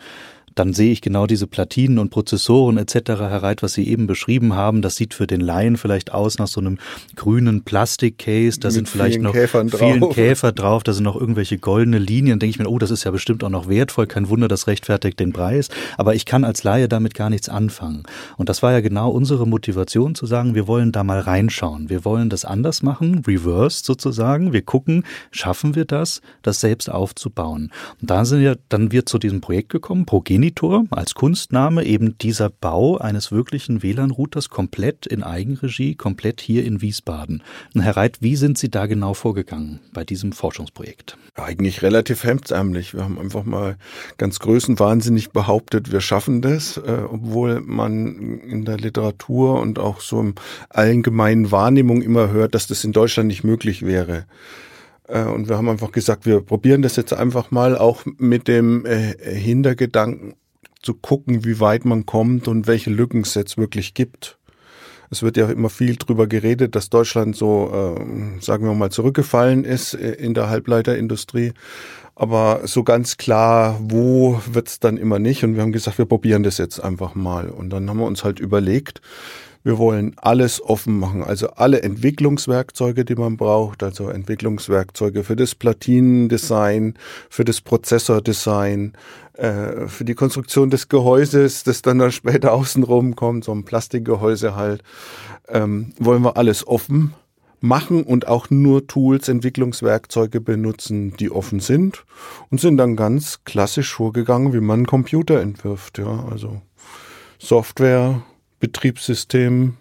dann 0.55 0.73
sehe 0.73 0.93
ich 0.93 1.01
genau 1.01 1.27
diese 1.27 1.47
Platinen 1.47 1.99
und 1.99 2.11
Prozessoren 2.11 2.79
etc. 2.79 2.95
hereit, 3.21 3.63
was 3.63 3.75
Sie 3.75 3.89
eben 3.89 4.07
beschrieben 4.07 4.55
haben. 4.55 4.83
Das 4.83 4.97
sieht 4.97 5.15
für 5.15 5.27
den 5.27 5.41
Laien 5.41 5.77
vielleicht 5.77 6.13
aus 6.13 6.39
nach 6.39 6.47
so 6.47 6.61
einem 6.61 6.79
grünen 7.17 7.63
Plastikcase. 7.65 8.61
Da 8.61 8.69
Mit 8.69 8.75
sind 8.75 8.89
vielleicht 8.89 9.21
noch 9.21 9.33
Käfern 9.33 9.69
vielen 9.69 10.01
drauf. 10.01 10.15
Käfer 10.15 10.53
drauf. 10.53 10.83
Da 10.83 10.93
sind 10.93 11.05
noch 11.05 11.17
irgendwelche 11.17 11.59
goldene 11.59 11.99
Linien. 11.99 12.39
Denke 12.39 12.51
ich 12.51 12.59
mir, 12.59 12.69
oh, 12.69 12.79
das 12.79 12.91
ist 12.91 13.05
ja 13.05 13.11
bestimmt 13.11 13.43
auch 13.45 13.51
noch 13.51 13.69
wertvoll. 13.69 14.07
Kein 14.07 14.29
Wunder, 14.29 14.49
das 14.49 14.67
rechtfertigt 14.67 15.19
den 15.21 15.33
Preis. 15.33 15.69
Aber 15.99 16.15
ich 16.15 16.25
kann 16.25 16.45
als 16.45 16.63
Laie 16.63 16.89
damit 16.89 17.15
gar 17.15 17.31
nichts 17.31 17.49
anfangen. 17.49 18.05
Und 18.37 18.49
das 18.49 18.63
war 18.63 18.73
ja 18.73 18.81
genau 18.81 19.11
unsere 19.11 19.47
Motivation 19.47 20.15
zu 20.15 20.27
sagen, 20.27 20.55
wir 20.55 20.67
wollen 20.67 20.93
da 20.93 21.05
mal 21.05 21.21
reinschauen. 21.21 21.91
Wir 21.91 22.05
wollen 22.05 22.31
das 22.31 22.45
anders 22.45 22.83
machen, 22.83 23.23
reversed 23.27 23.85
sozusagen. 23.85 24.53
Wir 24.53 24.63
gucken, 24.63 25.05
schaffen 25.31 25.75
wir 25.75 25.85
das, 25.85 26.21
das 26.43 26.61
selbst 26.61 26.91
aufzubauen. 26.91 27.71
Und 28.01 28.11
da 28.11 28.25
sind 28.25 28.41
wir, 28.41 28.57
dann 28.69 28.93
wird 28.93 29.09
zu 29.09 29.19
diesem 29.19 29.41
Projekt 29.41 29.71
gekommen, 29.71 30.07
Progenitor 30.45 30.85
als 30.91 31.15
Kunstname, 31.15 31.85
eben 31.85 32.19
dieser 32.19 32.51
Bau 32.51 32.99
eines 32.99 33.33
wirklichen 33.33 33.83
WLAN-Routers 33.83 34.51
komplett 34.51 35.07
in 35.07 35.23
Eigenregie, 35.23 35.95
komplett 35.95 36.43
hier 36.43 36.67
in 36.67 36.83
Wiesbaden. 36.83 37.43
Herr 37.75 37.97
Reit, 37.97 38.19
wie 38.21 38.37
sind 38.37 38.59
Sie 38.59 38.71
da 38.71 38.85
genau 38.85 39.15
vorgegangen 39.15 39.81
bei 39.95 40.05
diesem 40.05 40.33
Forschungsprojekt? 40.33 41.17
Eigentlich 41.35 41.81
relativ 41.81 42.25
hemdsärmlich. 42.25 42.93
Wir 42.93 43.05
haben 43.05 43.19
einfach 43.19 43.45
mal 43.45 43.79
ganz 44.19 44.39
größenwahnsinnig 44.39 45.31
behauptet, 45.31 45.91
wir 45.91 46.03
schaffen 46.03 46.43
das, 46.43 46.77
äh, 46.77 47.05
obwohl 47.09 47.63
man 47.63 48.41
in 48.41 48.67
der 48.67 48.77
Literatur 48.77 49.59
und 49.61 49.79
auch 49.79 50.03
so 50.03 50.21
im 50.21 50.35
allgemeinen 50.69 51.53
Wahrnehmung 51.53 52.03
immer 52.03 52.31
hört, 52.31 52.55
dass 52.55 52.67
das 52.67 52.85
in 52.85 52.93
Deutschland 52.93 53.29
nicht 53.29 53.45
möglich 53.45 53.81
wäre. 53.81 54.27
Äh, 55.09 55.25
und 55.25 55.49
wir 55.49 55.57
haben 55.57 55.69
einfach 55.69 55.93
gesagt, 55.93 56.27
wir 56.27 56.41
probieren 56.41 56.83
das 56.83 56.97
jetzt 56.97 57.13
einfach 57.13 57.51
mal 57.51 57.77
auch 57.77 58.03
mit 58.19 58.49
dem 58.49 58.87
äh, 58.87 59.15
Hintergedanken 59.19 60.35
zu 60.83 60.95
gucken, 60.95 61.45
wie 61.45 61.61
weit 61.61 61.85
man 61.85 62.07
kommt 62.07 62.47
und 62.47 62.67
welche 62.67 62.91
Lücken 62.91 63.23
es 63.23 63.35
jetzt 63.35 63.57
wirklich 63.57 63.95
gibt. 63.95 64.39
Es 65.11 65.23
wird 65.23 65.37
ja 65.37 65.49
immer 65.49 65.71
viel 65.71 65.97
drüber 65.97 66.27
geredet, 66.27 66.75
dass 66.75 66.91
Deutschland 66.91 67.37
so, 67.37 67.97
äh, 67.99 68.41
sagen 68.41 68.67
wir 68.67 68.75
mal, 68.75 68.91
zurückgefallen 68.91 69.65
ist 69.65 69.95
äh, 69.95 70.13
in 70.13 70.35
der 70.35 70.49
Halbleiterindustrie. 70.49 71.53
Aber 72.17 72.61
so 72.65 72.85
ganz 72.85 73.17
klar, 73.17 73.79
wo 73.81 74.41
wird's 74.47 74.79
dann 74.79 74.97
immer 74.97 75.19
nicht. 75.19 75.43
Und 75.45 75.55
wir 75.55 75.63
haben 75.63 75.73
gesagt, 75.73 75.99
wir 75.99 76.05
probieren 76.05 76.43
das 76.43 76.59
jetzt 76.59 76.79
einfach 76.81 77.15
mal. 77.15 77.49
Und 77.49 77.71
dann 77.71 77.89
haben 77.89 77.99
wir 77.99 78.07
uns 78.07 78.25
halt 78.25 78.41
überlegt, 78.41 79.01
wir 79.64 79.78
wollen 79.78 80.14
alles 80.16 80.62
offen 80.62 80.99
machen, 80.99 81.25
also 81.25 81.49
alle 81.49 81.83
Entwicklungswerkzeuge, 81.83 83.06
die 83.06 83.14
man 83.14 83.38
braucht, 83.38 83.83
also 83.83 84.11
Entwicklungswerkzeuge 84.11 85.25
für 85.25 85.37
das 85.37 85.54
Platinendesign, 85.54 86.94
für 87.30 87.44
das 87.44 87.62
Prozessordesign, 87.62 88.92
äh, 89.33 89.88
für 89.88 90.04
die 90.04 90.14
Konstruktion 90.14 90.68
des 90.68 90.88
Gehäuses, 90.88 91.64
das 91.64 91.80
dann, 91.80 91.99
dann 91.99 92.12
später 92.12 92.52
außenrum 92.52 93.16
kommt, 93.16 93.44
so 93.44 93.52
ein 93.52 93.64
Plastikgehäuse 93.64 94.54
halt, 94.54 94.83
ähm, 95.49 95.94
wollen 95.99 96.23
wir 96.23 96.37
alles 96.37 96.66
offen 96.66 97.14
machen 97.61 98.04
und 98.04 98.28
auch 98.28 98.50
nur 98.50 98.87
Tools, 98.87 99.28
Entwicklungswerkzeuge 99.28 100.42
benutzen, 100.42 101.16
die 101.16 101.30
offen 101.30 101.61
sind 101.61 102.04
und 102.50 102.61
sind 102.61 102.76
dann 102.76 102.97
ganz 102.97 103.42
klassisch 103.44 103.94
vorgegangen, 103.94 104.52
wie 104.52 104.61
man 104.61 104.80
einen 104.80 104.87
Computer 104.87 105.40
entwirft, 105.40 105.97
ja, 105.97 106.26
also 106.30 106.61
Software, 107.38 108.23
Betriebssystem 108.61 109.77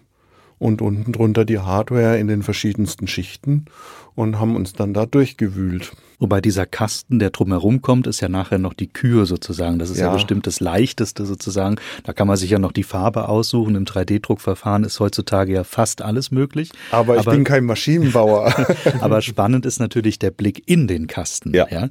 und 0.58 0.80
unten 0.80 1.12
drunter 1.12 1.44
die 1.44 1.58
Hardware 1.58 2.18
in 2.18 2.28
den 2.28 2.42
verschiedensten 2.42 3.06
Schichten 3.06 3.66
und 4.14 4.38
haben 4.38 4.56
uns 4.56 4.72
dann 4.72 4.94
da 4.94 5.06
durchgewühlt. 5.06 5.92
Wobei 6.20 6.40
dieser 6.40 6.64
Kasten, 6.64 7.18
der 7.18 7.30
drumherum 7.30 7.82
kommt, 7.82 8.06
ist 8.06 8.20
ja 8.20 8.28
nachher 8.28 8.58
noch 8.58 8.72
die 8.72 8.86
Kür 8.86 9.26
sozusagen. 9.26 9.78
Das 9.78 9.90
ist 9.90 9.98
ja. 9.98 10.06
ja 10.06 10.12
bestimmt 10.12 10.46
das 10.46 10.60
Leichteste 10.60 11.26
sozusagen. 11.26 11.76
Da 12.04 12.12
kann 12.12 12.28
man 12.28 12.36
sich 12.36 12.50
ja 12.50 12.58
noch 12.58 12.72
die 12.72 12.84
Farbe 12.84 13.28
aussuchen. 13.28 13.74
Im 13.74 13.84
3D-Druckverfahren 13.84 14.84
ist 14.84 15.00
heutzutage 15.00 15.52
ja 15.52 15.64
fast 15.64 16.02
alles 16.02 16.30
möglich. 16.30 16.70
Aber, 16.92 17.18
aber 17.18 17.20
ich 17.20 17.26
bin 17.26 17.44
kein 17.44 17.64
Maschinenbauer. 17.64 18.54
aber 19.00 19.20
spannend 19.22 19.66
ist 19.66 19.80
natürlich 19.80 20.18
der 20.18 20.30
Blick 20.30 20.62
in 20.66 20.86
den 20.86 21.08
Kasten. 21.08 21.52
Ja. 21.52 21.66
ja? 21.68 21.88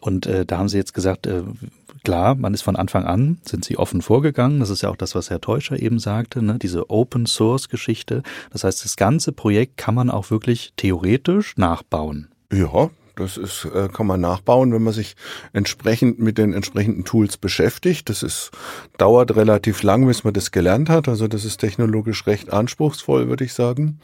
Und 0.00 0.26
äh, 0.26 0.44
da 0.44 0.58
haben 0.58 0.68
Sie 0.68 0.76
jetzt 0.76 0.94
gesagt, 0.94 1.26
äh, 1.26 1.42
Klar, 2.04 2.34
man 2.34 2.52
ist 2.52 2.62
von 2.62 2.76
Anfang 2.76 3.04
an, 3.04 3.38
sind 3.42 3.64
sie 3.64 3.78
offen 3.78 4.02
vorgegangen. 4.02 4.60
Das 4.60 4.70
ist 4.70 4.82
ja 4.82 4.88
auch 4.88 4.96
das, 4.96 5.14
was 5.14 5.30
Herr 5.30 5.40
Teuscher 5.40 5.80
eben 5.80 5.98
sagte, 5.98 6.42
ne? 6.42 6.58
diese 6.58 6.90
Open 6.90 7.26
Source 7.26 7.68
Geschichte. 7.68 8.22
Das 8.50 8.64
heißt, 8.64 8.84
das 8.84 8.96
ganze 8.96 9.32
Projekt 9.32 9.76
kann 9.76 9.94
man 9.94 10.10
auch 10.10 10.30
wirklich 10.30 10.72
theoretisch 10.76 11.56
nachbauen. 11.56 12.28
Ja, 12.52 12.90
das 13.14 13.36
ist, 13.36 13.66
äh, 13.66 13.88
kann 13.88 14.06
man 14.06 14.20
nachbauen, 14.20 14.72
wenn 14.72 14.82
man 14.82 14.94
sich 14.94 15.16
entsprechend 15.52 16.18
mit 16.18 16.38
den 16.38 16.54
entsprechenden 16.54 17.04
Tools 17.04 17.36
beschäftigt. 17.36 18.08
Das 18.08 18.22
ist, 18.22 18.50
dauert 18.96 19.36
relativ 19.36 19.82
lang, 19.82 20.06
bis 20.06 20.24
man 20.24 20.32
das 20.32 20.50
gelernt 20.50 20.88
hat. 20.88 21.08
Also 21.08 21.28
das 21.28 21.44
ist 21.44 21.58
technologisch 21.58 22.26
recht 22.26 22.52
anspruchsvoll, 22.52 23.28
würde 23.28 23.44
ich 23.44 23.52
sagen. 23.52 24.00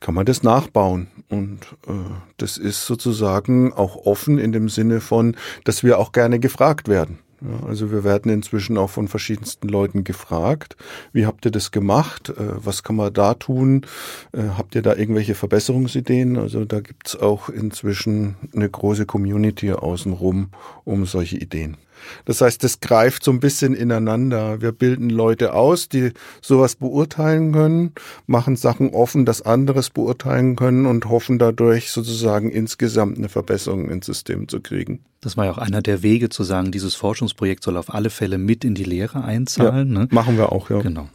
Kann 0.00 0.14
man 0.14 0.26
das 0.26 0.42
nachbauen. 0.42 1.08
Und 1.28 1.60
äh, 1.86 1.92
das 2.36 2.58
ist 2.58 2.84
sozusagen 2.84 3.72
auch 3.72 3.96
offen 3.96 4.38
in 4.38 4.52
dem 4.52 4.68
Sinne 4.68 5.00
von, 5.00 5.36
dass 5.64 5.84
wir 5.84 5.98
auch 5.98 6.12
gerne 6.12 6.40
gefragt 6.40 6.88
werden. 6.88 7.20
Ja, 7.40 7.66
also 7.68 7.92
wir 7.92 8.02
werden 8.02 8.32
inzwischen 8.32 8.76
auch 8.78 8.90
von 8.90 9.06
verschiedensten 9.06 9.68
Leuten 9.68 10.02
gefragt, 10.02 10.76
wie 11.12 11.24
habt 11.24 11.44
ihr 11.44 11.52
das 11.52 11.70
gemacht, 11.70 12.30
äh, 12.30 12.34
was 12.38 12.82
kann 12.82 12.96
man 12.96 13.12
da 13.12 13.34
tun, 13.34 13.86
äh, 14.32 14.42
habt 14.56 14.74
ihr 14.74 14.82
da 14.82 14.96
irgendwelche 14.96 15.34
Verbesserungsideen? 15.34 16.36
Also 16.36 16.64
da 16.64 16.80
gibt's 16.80 17.14
auch 17.14 17.48
inzwischen 17.48 18.36
eine 18.54 18.68
große 18.68 19.06
Community 19.06 19.72
außenrum 19.72 20.50
um 20.84 21.06
solche 21.06 21.36
Ideen. 21.36 21.76
Das 22.24 22.40
heißt, 22.40 22.62
es 22.64 22.80
greift 22.80 23.24
so 23.24 23.30
ein 23.30 23.40
bisschen 23.40 23.74
ineinander. 23.74 24.60
Wir 24.60 24.72
bilden 24.72 25.10
Leute 25.10 25.54
aus, 25.54 25.88
die 25.88 26.12
sowas 26.40 26.76
beurteilen 26.76 27.52
können, 27.52 27.92
machen 28.26 28.56
Sachen 28.56 28.90
offen, 28.90 29.24
dass 29.24 29.42
anderes 29.42 29.90
beurteilen 29.90 30.56
können 30.56 30.86
und 30.86 31.08
hoffen 31.08 31.38
dadurch 31.38 31.90
sozusagen 31.90 32.50
insgesamt 32.50 33.18
eine 33.18 33.28
Verbesserung 33.28 33.90
ins 33.90 34.06
System 34.06 34.48
zu 34.48 34.60
kriegen. 34.60 35.00
Das 35.20 35.36
war 35.36 35.46
ja 35.46 35.52
auch 35.52 35.58
einer 35.58 35.82
der 35.82 36.02
Wege 36.02 36.28
zu 36.28 36.44
sagen, 36.44 36.70
dieses 36.70 36.94
Forschungsprojekt 36.94 37.64
soll 37.64 37.76
auf 37.76 37.92
alle 37.92 38.10
Fälle 38.10 38.38
mit 38.38 38.64
in 38.64 38.74
die 38.74 38.84
Lehre 38.84 39.24
einzahlen. 39.24 39.92
Ja, 39.92 40.00
ne? 40.02 40.08
Machen 40.10 40.36
wir 40.36 40.52
auch, 40.52 40.70
ja. 40.70 40.80
Genau. 40.80 41.08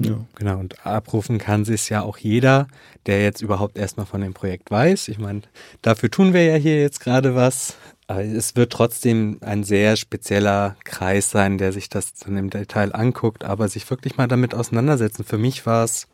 Ja. 0.00 0.24
Genau, 0.34 0.58
und 0.58 0.84
abrufen 0.84 1.38
kann 1.38 1.64
sich 1.64 1.88
ja 1.88 2.02
auch 2.02 2.18
jeder, 2.18 2.66
der 3.06 3.22
jetzt 3.22 3.40
überhaupt 3.40 3.78
erstmal 3.78 4.06
von 4.06 4.20
dem 4.20 4.34
Projekt 4.34 4.70
weiß. 4.70 5.08
Ich 5.08 5.18
meine, 5.18 5.42
dafür 5.82 6.10
tun 6.10 6.32
wir 6.32 6.44
ja 6.44 6.56
hier 6.56 6.80
jetzt 6.80 7.00
gerade 7.00 7.34
was. 7.34 7.76
Aber 8.08 8.22
es 8.22 8.54
wird 8.54 8.72
trotzdem 8.72 9.38
ein 9.40 9.64
sehr 9.64 9.96
spezieller 9.96 10.76
Kreis 10.84 11.30
sein, 11.30 11.58
der 11.58 11.72
sich 11.72 11.88
das 11.88 12.14
dann 12.14 12.36
im 12.36 12.50
Detail 12.50 12.94
anguckt, 12.94 13.44
aber 13.44 13.68
sich 13.68 13.88
wirklich 13.90 14.16
mal 14.16 14.28
damit 14.28 14.54
auseinandersetzen. 14.54 15.24
Für 15.24 15.38
mich 15.38 15.66
war 15.66 15.82
es 15.84 16.06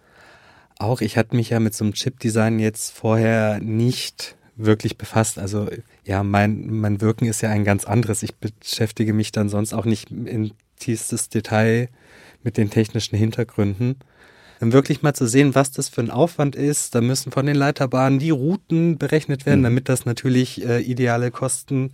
auch, 0.78 1.02
ich 1.02 1.16
hatte 1.18 1.36
mich 1.36 1.50
ja 1.50 1.60
mit 1.60 1.74
so 1.74 1.84
einem 1.84 1.92
Chip-Design 1.92 2.58
jetzt 2.58 2.92
vorher 2.92 3.60
nicht 3.60 4.36
wirklich 4.56 4.96
befasst. 4.96 5.38
Also 5.38 5.68
ja, 6.04 6.22
mein, 6.22 6.66
mein 6.70 7.00
Wirken 7.00 7.26
ist 7.26 7.42
ja 7.42 7.50
ein 7.50 7.64
ganz 7.64 7.84
anderes. 7.84 8.22
Ich 8.22 8.34
beschäftige 8.36 9.12
mich 9.12 9.32
dann 9.32 9.48
sonst 9.50 9.74
auch 9.74 9.84
nicht 9.84 10.10
in 10.10 10.52
tiefstes 10.78 11.28
Detail 11.28 11.88
mit 12.42 12.56
den 12.56 12.70
technischen 12.70 13.16
Hintergründen 13.16 13.96
dann 14.62 14.72
wirklich 14.72 15.02
mal 15.02 15.12
zu 15.12 15.26
sehen, 15.26 15.56
was 15.56 15.72
das 15.72 15.88
für 15.88 16.02
ein 16.02 16.10
Aufwand 16.10 16.54
ist. 16.54 16.94
Da 16.94 17.00
müssen 17.00 17.32
von 17.32 17.46
den 17.46 17.56
Leiterbahnen 17.56 18.20
die 18.20 18.30
Routen 18.30 18.96
berechnet 18.96 19.44
werden, 19.44 19.58
mhm. 19.58 19.64
damit 19.64 19.88
das 19.88 20.04
natürlich 20.04 20.64
äh, 20.64 20.80
ideale 20.80 21.32
Kosten 21.32 21.86
äh, 21.86 21.90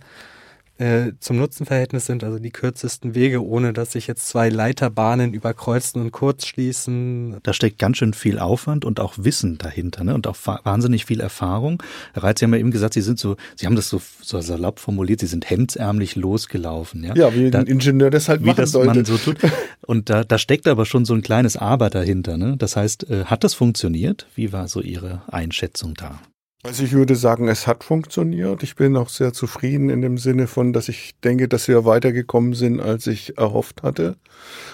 zum 1.19 1.37
Nutzenverhältnis 1.37 2.05
sind, 2.05 2.23
also 2.23 2.39
die 2.39 2.51
kürzesten 2.51 3.13
Wege, 3.13 3.45
ohne 3.45 3.73
dass 3.73 3.91
sich 3.91 4.07
jetzt 4.07 4.27
zwei 4.29 4.47
Leiterbahnen 4.47 5.33
überkreuzen 5.33 6.01
und 6.01 6.11
kurz 6.11 6.45
schließen. 6.45 7.37
Da 7.43 7.51
steckt 7.51 7.79
ganz 7.79 7.97
schön 7.97 8.13
viel 8.13 8.39
Aufwand 8.39 8.85
und 8.85 9.01
auch 9.01 9.15
Wissen 9.17 9.57
dahinter, 9.57 10.05
ne? 10.05 10.13
Und 10.13 10.25
auch 10.25 10.37
wahnsinnig 10.63 11.05
viel 11.05 11.19
Erfahrung. 11.19 11.83
Herr 12.13 12.23
Reitz, 12.23 12.39
Sie 12.39 12.45
haben 12.45 12.53
ja 12.53 12.59
eben 12.59 12.71
gesagt, 12.71 12.93
Sie 12.93 13.01
sind 13.01 13.19
so, 13.19 13.35
Sie 13.57 13.65
haben 13.65 13.75
das 13.75 13.89
so, 13.89 14.01
so 14.21 14.39
salopp 14.39 14.79
formuliert, 14.79 15.19
Sie 15.19 15.27
sind 15.27 15.49
hemdsärmlich 15.49 16.15
losgelaufen, 16.15 17.03
ja? 17.03 17.13
Ja, 17.15 17.35
wie 17.35 17.51
da, 17.51 17.59
ein 17.59 17.67
Ingenieur 17.67 18.09
das 18.09 18.29
halt 18.29 18.45
wie 18.45 18.53
das 18.53 18.71
sollte. 18.71 18.93
man 18.93 19.05
so 19.05 19.17
tut. 19.17 19.37
Und 19.85 20.09
da, 20.09 20.23
da 20.23 20.37
steckt 20.37 20.67
aber 20.67 20.85
schon 20.85 21.03
so 21.03 21.13
ein 21.13 21.21
kleines 21.21 21.57
Aber 21.57 21.89
dahinter, 21.89 22.37
ne? 22.37 22.55
Das 22.57 22.75
heißt, 22.75 23.09
äh, 23.09 23.25
hat 23.25 23.43
das 23.43 23.53
funktioniert? 23.53 24.27
Wie 24.35 24.53
war 24.53 24.67
so 24.67 24.81
Ihre 24.81 25.23
Einschätzung 25.27 25.93
da? 25.95 26.21
Also 26.63 26.83
ich 26.83 26.91
würde 26.91 27.15
sagen, 27.15 27.47
es 27.47 27.67
hat 27.67 27.85
funktioniert. 27.85 28.63
Ich 28.63 28.75
bin 28.75 28.97
auch 28.97 29.07
sehr 29.07 29.31
zufrieden 29.31 29.89
in 29.89 30.01
dem 30.01 30.17
Sinne 30.17 30.45
von, 30.45 30.73
dass 30.73 30.89
ich 30.89 31.15
denke, 31.23 31.47
dass 31.47 31.69
wir 31.69 31.85
weitergekommen 31.85 32.53
sind, 32.53 32.81
als 32.81 33.07
ich 33.07 33.37
erhofft 33.37 33.81
hatte. 33.81 34.17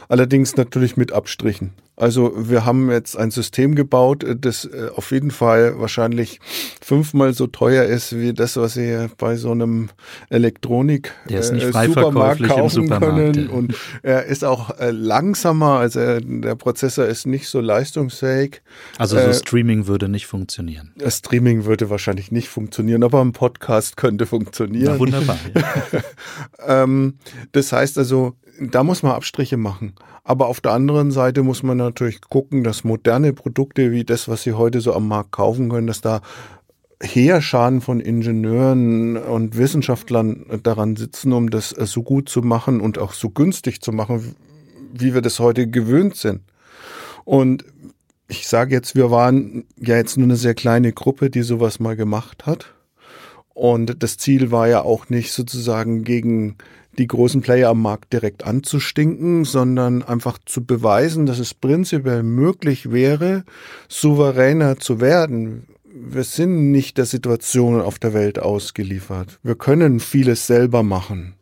Allerdings 0.10 0.56
natürlich 0.56 0.98
mit 0.98 1.12
Abstrichen. 1.12 1.74
Also 1.98 2.34
wir 2.36 2.66
haben 2.66 2.92
jetzt 2.92 3.18
ein 3.18 3.32
System 3.32 3.74
gebaut, 3.74 4.26
das 4.42 4.66
äh, 4.66 4.90
auf 4.94 5.12
jeden 5.12 5.32
Fall 5.32 5.80
wahrscheinlich 5.80 6.42
fünfmal 6.82 7.34
so 7.34 7.48
teuer 7.48 7.86
ist 7.86 8.18
wie 8.18 8.34
das, 8.34 8.58
was 8.58 8.74
Sie 8.74 9.08
bei 9.18 9.38
so 9.38 9.52
einem 9.52 9.90
Elektronik 10.30 11.14
Der 11.30 11.40
ist 11.40 11.54
nicht 11.54 11.74
äh, 11.74 11.86
Supermarkt 11.86 12.44
kaufen 12.44 12.84
Supermarkt, 12.84 13.36
können. 13.36 13.48
Ja. 13.48 13.56
Und 13.56 13.76
er 14.04 14.26
ist 14.26 14.44
auch 14.44 14.78
äh, 14.78 14.92
langsamer, 14.92 15.80
also 15.80 16.20
der 16.20 16.56
Prozessor 16.56 17.06
ist 17.06 17.28
nicht 17.28 17.48
so 17.48 17.62
leistungsfähig. 17.62 18.62
Also 18.98 19.18
so 19.18 19.32
Streaming 19.32 19.88
würde 19.88 20.10
nicht 20.10 20.28
funktionieren. 20.28 20.94
Streaming 21.08 21.64
würde 21.64 21.75
würde 21.76 21.90
wahrscheinlich 21.90 22.32
nicht 22.32 22.48
funktionieren, 22.48 23.04
aber 23.04 23.20
ein 23.20 23.34
Podcast 23.34 23.98
könnte 23.98 24.26
funktionieren. 24.26 24.94
Na, 24.94 25.00
wunderbar. 25.00 25.38
Ja. 25.54 26.04
ähm, 26.84 27.16
das 27.52 27.74
heißt 27.74 27.98
also, 27.98 28.36
da 28.62 28.82
muss 28.82 29.04
man 29.04 29.12
Abstriche 29.12 29.58
machen. 29.58 29.94
Aber 30.24 30.48
auf 30.48 30.62
der 30.62 30.72
anderen 30.72 31.12
Seite 31.12 31.44
muss 31.44 31.64
man 31.64 31.76
natürlich 31.76 32.22
gucken, 32.22 32.64
dass 32.64 32.86
moderne 32.86 33.34
Produkte 33.34 33.92
wie 33.92 34.06
das, 34.06 34.30
was 34.30 34.44
Sie 34.44 34.54
heute 34.54 34.80
so 34.80 34.94
am 34.94 35.10
Markt 35.10 35.34
kaufen 35.34 35.68
können, 35.68 35.88
dass 35.88 36.00
da 36.00 36.22
Heerscharen 37.04 37.82
von 37.82 38.00
Ingenieuren 38.00 39.18
und 39.18 39.58
Wissenschaftlern 39.58 40.62
daran 40.64 40.96
sitzen, 40.96 41.34
um 41.34 41.50
das 41.50 41.72
so 41.72 42.04
gut 42.04 42.30
zu 42.30 42.42
machen 42.42 42.80
und 42.80 42.98
auch 43.00 43.12
so 43.12 43.30
günstig 43.32 43.82
zu 43.82 43.92
machen, 43.92 44.38
wie 44.94 45.14
wir 45.14 45.22
das 45.22 45.42
heute 45.42 45.68
gewöhnt 45.68 46.16
sind. 46.16 46.40
Und 47.26 47.66
ich 48.28 48.48
sage 48.48 48.74
jetzt, 48.74 48.96
wir 48.96 49.12
waren 49.12 49.66
ja 49.78 49.96
jetzt 49.96 50.18
nur 50.18 50.26
eine 50.26 50.36
sehr 50.36 50.56
kleine 50.56 50.94
Gruppe, 50.94 51.30
die 51.30 51.44
sowas 51.44 51.80
mal 51.80 51.96
gemacht 51.96 52.46
hat. 52.46 52.74
Und 53.54 54.04
das 54.04 54.18
Ziel 54.18 54.52
war 54.52 54.68
ja 54.68 54.82
auch 54.82 55.10
nicht 55.10 55.32
sozusagen 55.32 56.04
gegen 56.04 56.58
die 56.98 57.08
großen 57.08 57.42
Player 57.42 57.70
am 57.70 57.82
Markt 57.82 58.14
direkt 58.14 58.46
anzustinken, 58.46 59.46
sondern 59.46 60.02
einfach 60.02 60.38
zu 60.46 60.66
beweisen, 60.66 61.26
dass 61.26 61.40
es 61.40 61.54
prinzipiell 61.54 62.24
möglich 62.24 62.92
wäre, 62.92 63.44
souveräner 63.88 64.78
zu 64.78 65.02
werden. 65.02 65.68
Wir 65.94 66.24
sind 66.24 66.72
nicht 66.72 66.98
der 66.98 67.06
Situation 67.06 67.82
auf 67.82 68.00
der 68.00 68.14
Welt 68.14 68.40
ausgeliefert. 68.40 69.40
Wir 69.44 69.56
können 69.56 70.00
vieles 70.00 70.48
selber 70.48 70.84
machen. 70.84 71.36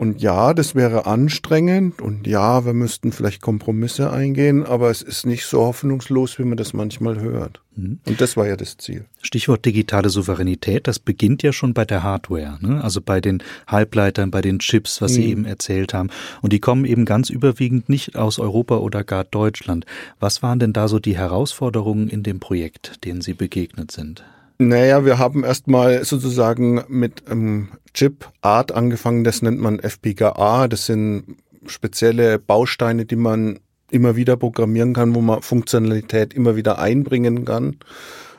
Und 0.00 0.22
ja, 0.22 0.54
das 0.54 0.74
wäre 0.74 1.04
anstrengend 1.04 2.00
und 2.00 2.26
ja, 2.26 2.64
wir 2.64 2.72
müssten 2.72 3.12
vielleicht 3.12 3.42
Kompromisse 3.42 4.10
eingehen, 4.10 4.64
aber 4.64 4.90
es 4.90 5.02
ist 5.02 5.26
nicht 5.26 5.44
so 5.44 5.60
hoffnungslos, 5.60 6.38
wie 6.38 6.44
man 6.44 6.56
das 6.56 6.72
manchmal 6.72 7.20
hört. 7.20 7.60
Mhm. 7.76 8.00
Und 8.06 8.18
das 8.18 8.34
war 8.34 8.48
ja 8.48 8.56
das 8.56 8.78
Ziel. 8.78 9.04
Stichwort 9.20 9.62
digitale 9.66 10.08
Souveränität, 10.08 10.88
das 10.88 11.00
beginnt 11.00 11.42
ja 11.42 11.52
schon 11.52 11.74
bei 11.74 11.84
der 11.84 12.02
Hardware, 12.02 12.56
ne? 12.62 12.82
also 12.82 13.02
bei 13.02 13.20
den 13.20 13.42
Halbleitern, 13.66 14.30
bei 14.30 14.40
den 14.40 14.58
Chips, 14.60 15.02
was 15.02 15.12
mhm. 15.12 15.16
Sie 15.16 15.24
eben 15.26 15.44
erzählt 15.44 15.92
haben. 15.92 16.08
Und 16.40 16.54
die 16.54 16.60
kommen 16.60 16.86
eben 16.86 17.04
ganz 17.04 17.28
überwiegend 17.28 17.90
nicht 17.90 18.16
aus 18.16 18.38
Europa 18.38 18.78
oder 18.78 19.04
gar 19.04 19.24
Deutschland. 19.24 19.84
Was 20.18 20.42
waren 20.42 20.60
denn 20.60 20.72
da 20.72 20.88
so 20.88 20.98
die 20.98 21.18
Herausforderungen 21.18 22.08
in 22.08 22.22
dem 22.22 22.40
Projekt, 22.40 23.04
denen 23.04 23.20
Sie 23.20 23.34
begegnet 23.34 23.90
sind? 23.90 24.24
Naja, 24.62 25.06
wir 25.06 25.18
haben 25.18 25.42
erstmal 25.42 26.04
sozusagen 26.04 26.84
mit 26.88 27.22
ähm, 27.30 27.68
Chip-Art 27.94 28.72
angefangen, 28.72 29.24
das 29.24 29.40
nennt 29.40 29.58
man 29.58 29.78
FPGA. 29.78 30.68
Das 30.68 30.84
sind 30.84 31.38
spezielle 31.64 32.38
Bausteine, 32.38 33.06
die 33.06 33.16
man 33.16 33.60
immer 33.90 34.16
wieder 34.16 34.36
programmieren 34.36 34.92
kann, 34.92 35.14
wo 35.14 35.22
man 35.22 35.40
Funktionalität 35.40 36.34
immer 36.34 36.56
wieder 36.56 36.78
einbringen 36.78 37.46
kann. 37.46 37.76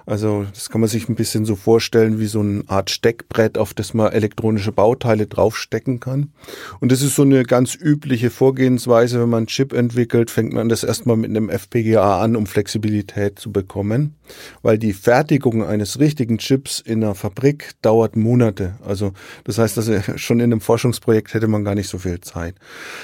Also 0.05 0.45
das 0.53 0.69
kann 0.69 0.81
man 0.81 0.89
sich 0.89 1.09
ein 1.09 1.15
bisschen 1.15 1.45
so 1.45 1.55
vorstellen 1.55 2.19
wie 2.19 2.25
so 2.25 2.39
eine 2.39 2.63
Art 2.67 2.89
Steckbrett, 2.89 3.57
auf 3.57 3.73
das 3.73 3.93
man 3.93 4.11
elektronische 4.11 4.71
Bauteile 4.71 5.27
draufstecken 5.27 5.99
kann. 5.99 6.31
Und 6.79 6.91
das 6.91 7.01
ist 7.01 7.15
so 7.15 7.21
eine 7.23 7.43
ganz 7.43 7.75
übliche 7.75 8.29
Vorgehensweise, 8.29 9.21
wenn 9.21 9.29
man 9.29 9.37
einen 9.39 9.47
Chip 9.47 9.73
entwickelt, 9.73 10.31
fängt 10.31 10.53
man 10.53 10.69
das 10.69 10.83
erstmal 10.83 11.17
mit 11.17 11.29
einem 11.29 11.49
FPGA 11.49 12.21
an, 12.21 12.35
um 12.35 12.45
Flexibilität 12.45 13.39
zu 13.39 13.51
bekommen. 13.51 14.15
Weil 14.61 14.77
die 14.77 14.93
Fertigung 14.93 15.63
eines 15.63 15.99
richtigen 15.99 16.37
Chips 16.37 16.79
in 16.79 17.03
einer 17.03 17.15
Fabrik 17.15 17.71
dauert 17.81 18.15
Monate. 18.15 18.75
Also 18.85 19.13
das 19.43 19.57
heißt, 19.57 19.77
also 19.77 19.99
schon 20.15 20.39
in 20.39 20.51
einem 20.51 20.61
Forschungsprojekt 20.61 21.33
hätte 21.33 21.47
man 21.47 21.63
gar 21.63 21.75
nicht 21.75 21.89
so 21.89 21.97
viel 21.97 22.21
Zeit. 22.21 22.55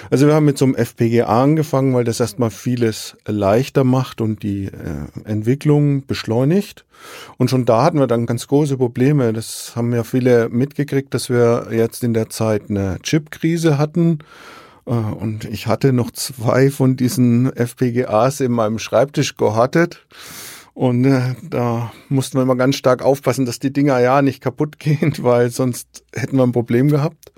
Also 0.10 0.28
wir 0.28 0.34
haben 0.34 0.46
mit 0.46 0.58
so 0.58 0.66
einem 0.66 0.76
FPGA 0.76 1.44
angefangen, 1.44 1.94
weil 1.94 2.04
das 2.04 2.20
erstmal 2.20 2.52
vieles 2.52 3.18
leichter 3.26 3.84
macht 3.84 4.22
und 4.22 4.44
die 4.44 4.66
äh, 4.66 5.30
Entwicklung 5.30 6.06
beschleunigt. 6.06 6.86
Und 7.38 7.50
schon 7.50 7.66
da 7.66 7.84
hatten 7.84 8.00
wir 8.00 8.08
dann 8.08 8.26
ganz 8.26 8.48
große 8.48 8.78
Probleme. 8.78 9.34
Das 9.34 9.74
haben 9.76 9.94
ja 9.94 10.04
viele 10.04 10.50
mitgekriegt, 10.50 11.14
dass 11.14 11.30
wir 11.30 11.68
jetzt 11.72 12.04
in 12.04 12.14
der 12.14 12.30
Zeit 12.30 12.70
eine 12.70 13.00
Chip-Krise 13.02 13.78
hatten. 13.78 14.20
Äh, 14.86 14.92
und 14.92 15.46
ich 15.46 15.68
hatte 15.68 15.94
noch 15.94 16.12
zwei 16.12 16.72
von 16.72 16.96
diesen 16.96 17.56
FPGAs 17.56 18.40
in 18.40 18.52
meinem 18.52 18.80
Schreibtisch 18.80 19.36
gehortet. 19.36 20.06
Und 20.78 21.06
äh, 21.06 21.34
da 21.42 21.92
mussten 22.08 22.38
wir 22.38 22.44
immer 22.44 22.56
ganz 22.56 22.76
stark 22.76 23.02
aufpassen, 23.02 23.48
dass 23.48 23.58
die 23.58 23.74
Dinger 23.74 24.00
ja 24.00 24.22
nicht 24.22 24.44
kaputt 24.44 24.78
gehen, 24.78 25.12
weil 25.22 25.50
sonst 25.50 26.04
hätten 26.14 26.38
wir 26.38 26.44
ein 26.44 26.52
Problem 26.52 26.90
gehabt. 26.90 27.32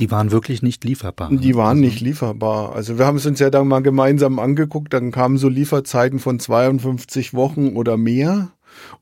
Die 0.00 0.10
waren 0.10 0.32
wirklich 0.32 0.62
nicht 0.62 0.82
lieferbar. 0.82 1.30
Die 1.30 1.54
waren 1.54 1.78
also. 1.78 1.80
nicht 1.82 2.00
lieferbar. 2.00 2.74
Also 2.74 2.98
wir 2.98 3.06
haben 3.06 3.18
es 3.18 3.26
uns 3.26 3.38
ja 3.38 3.50
dann 3.50 3.68
mal 3.68 3.82
gemeinsam 3.82 4.40
angeguckt, 4.40 4.92
dann 4.92 5.12
kamen 5.12 5.36
so 5.36 5.48
Lieferzeiten 5.48 6.18
von 6.18 6.40
52 6.40 7.32
Wochen 7.32 7.76
oder 7.76 7.96
mehr. 7.96 8.50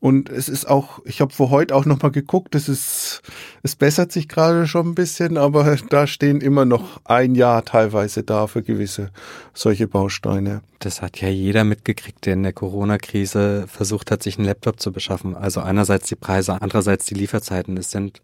Und 0.01 0.29
es 0.29 0.49
ist 0.49 0.69
auch, 0.69 1.01
ich 1.05 1.21
habe 1.21 1.33
vor 1.33 1.51
heute 1.51 1.75
auch 1.75 1.85
nochmal 1.85 2.13
geguckt, 2.13 2.55
es 2.55 2.69
ist, 2.69 3.23
es 3.63 3.75
bessert 3.75 4.13
sich 4.13 4.29
gerade 4.29 4.67
schon 4.67 4.89
ein 4.89 4.95
bisschen, 4.95 5.37
aber 5.37 5.77
da 5.91 6.07
stehen 6.07 6.41
immer 6.41 6.65
noch 6.65 7.01
ein 7.05 7.35
Jahr 7.35 7.65
teilweise 7.65 8.23
da 8.23 8.47
für 8.47 8.63
gewisse 8.63 9.11
solche 9.55 9.89
Bausteine. 9.89 10.63
Das 10.79 11.03
hat 11.03 11.21
ja 11.21 11.29
jeder 11.29 11.65
mitgekriegt, 11.65 12.27
der 12.27 12.35
in 12.35 12.45
der 12.45 12.53
Corona-Krise 12.53 13.67
versucht 13.67 14.11
hat, 14.11 14.23
sich 14.23 14.39
einen 14.39 14.47
Laptop 14.47 14.81
zu 14.81 14.93
beschaffen. 14.93 15.35
Also 15.35 15.61
einerseits 15.61 16.07
die 16.09 16.17
Preise, 16.17 16.61
andererseits 16.61 17.07
die 17.07 17.15
Lieferzeiten. 17.15 17.77
Es 17.77 17.91
sind 17.91 18.23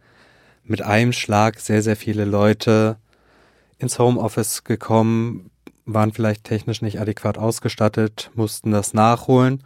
mit 0.64 0.82
einem 0.82 1.12
Schlag 1.12 1.60
sehr, 1.60 1.82
sehr 1.82 1.96
viele 1.96 2.24
Leute 2.24 2.96
ins 3.78 3.98
Homeoffice 3.98 4.64
gekommen, 4.64 5.50
waren 5.84 6.12
vielleicht 6.12 6.44
technisch 6.44 6.80
nicht 6.80 7.00
adäquat 7.00 7.36
ausgestattet, 7.36 8.30
mussten 8.34 8.70
das 8.70 8.94
nachholen. 8.94 9.62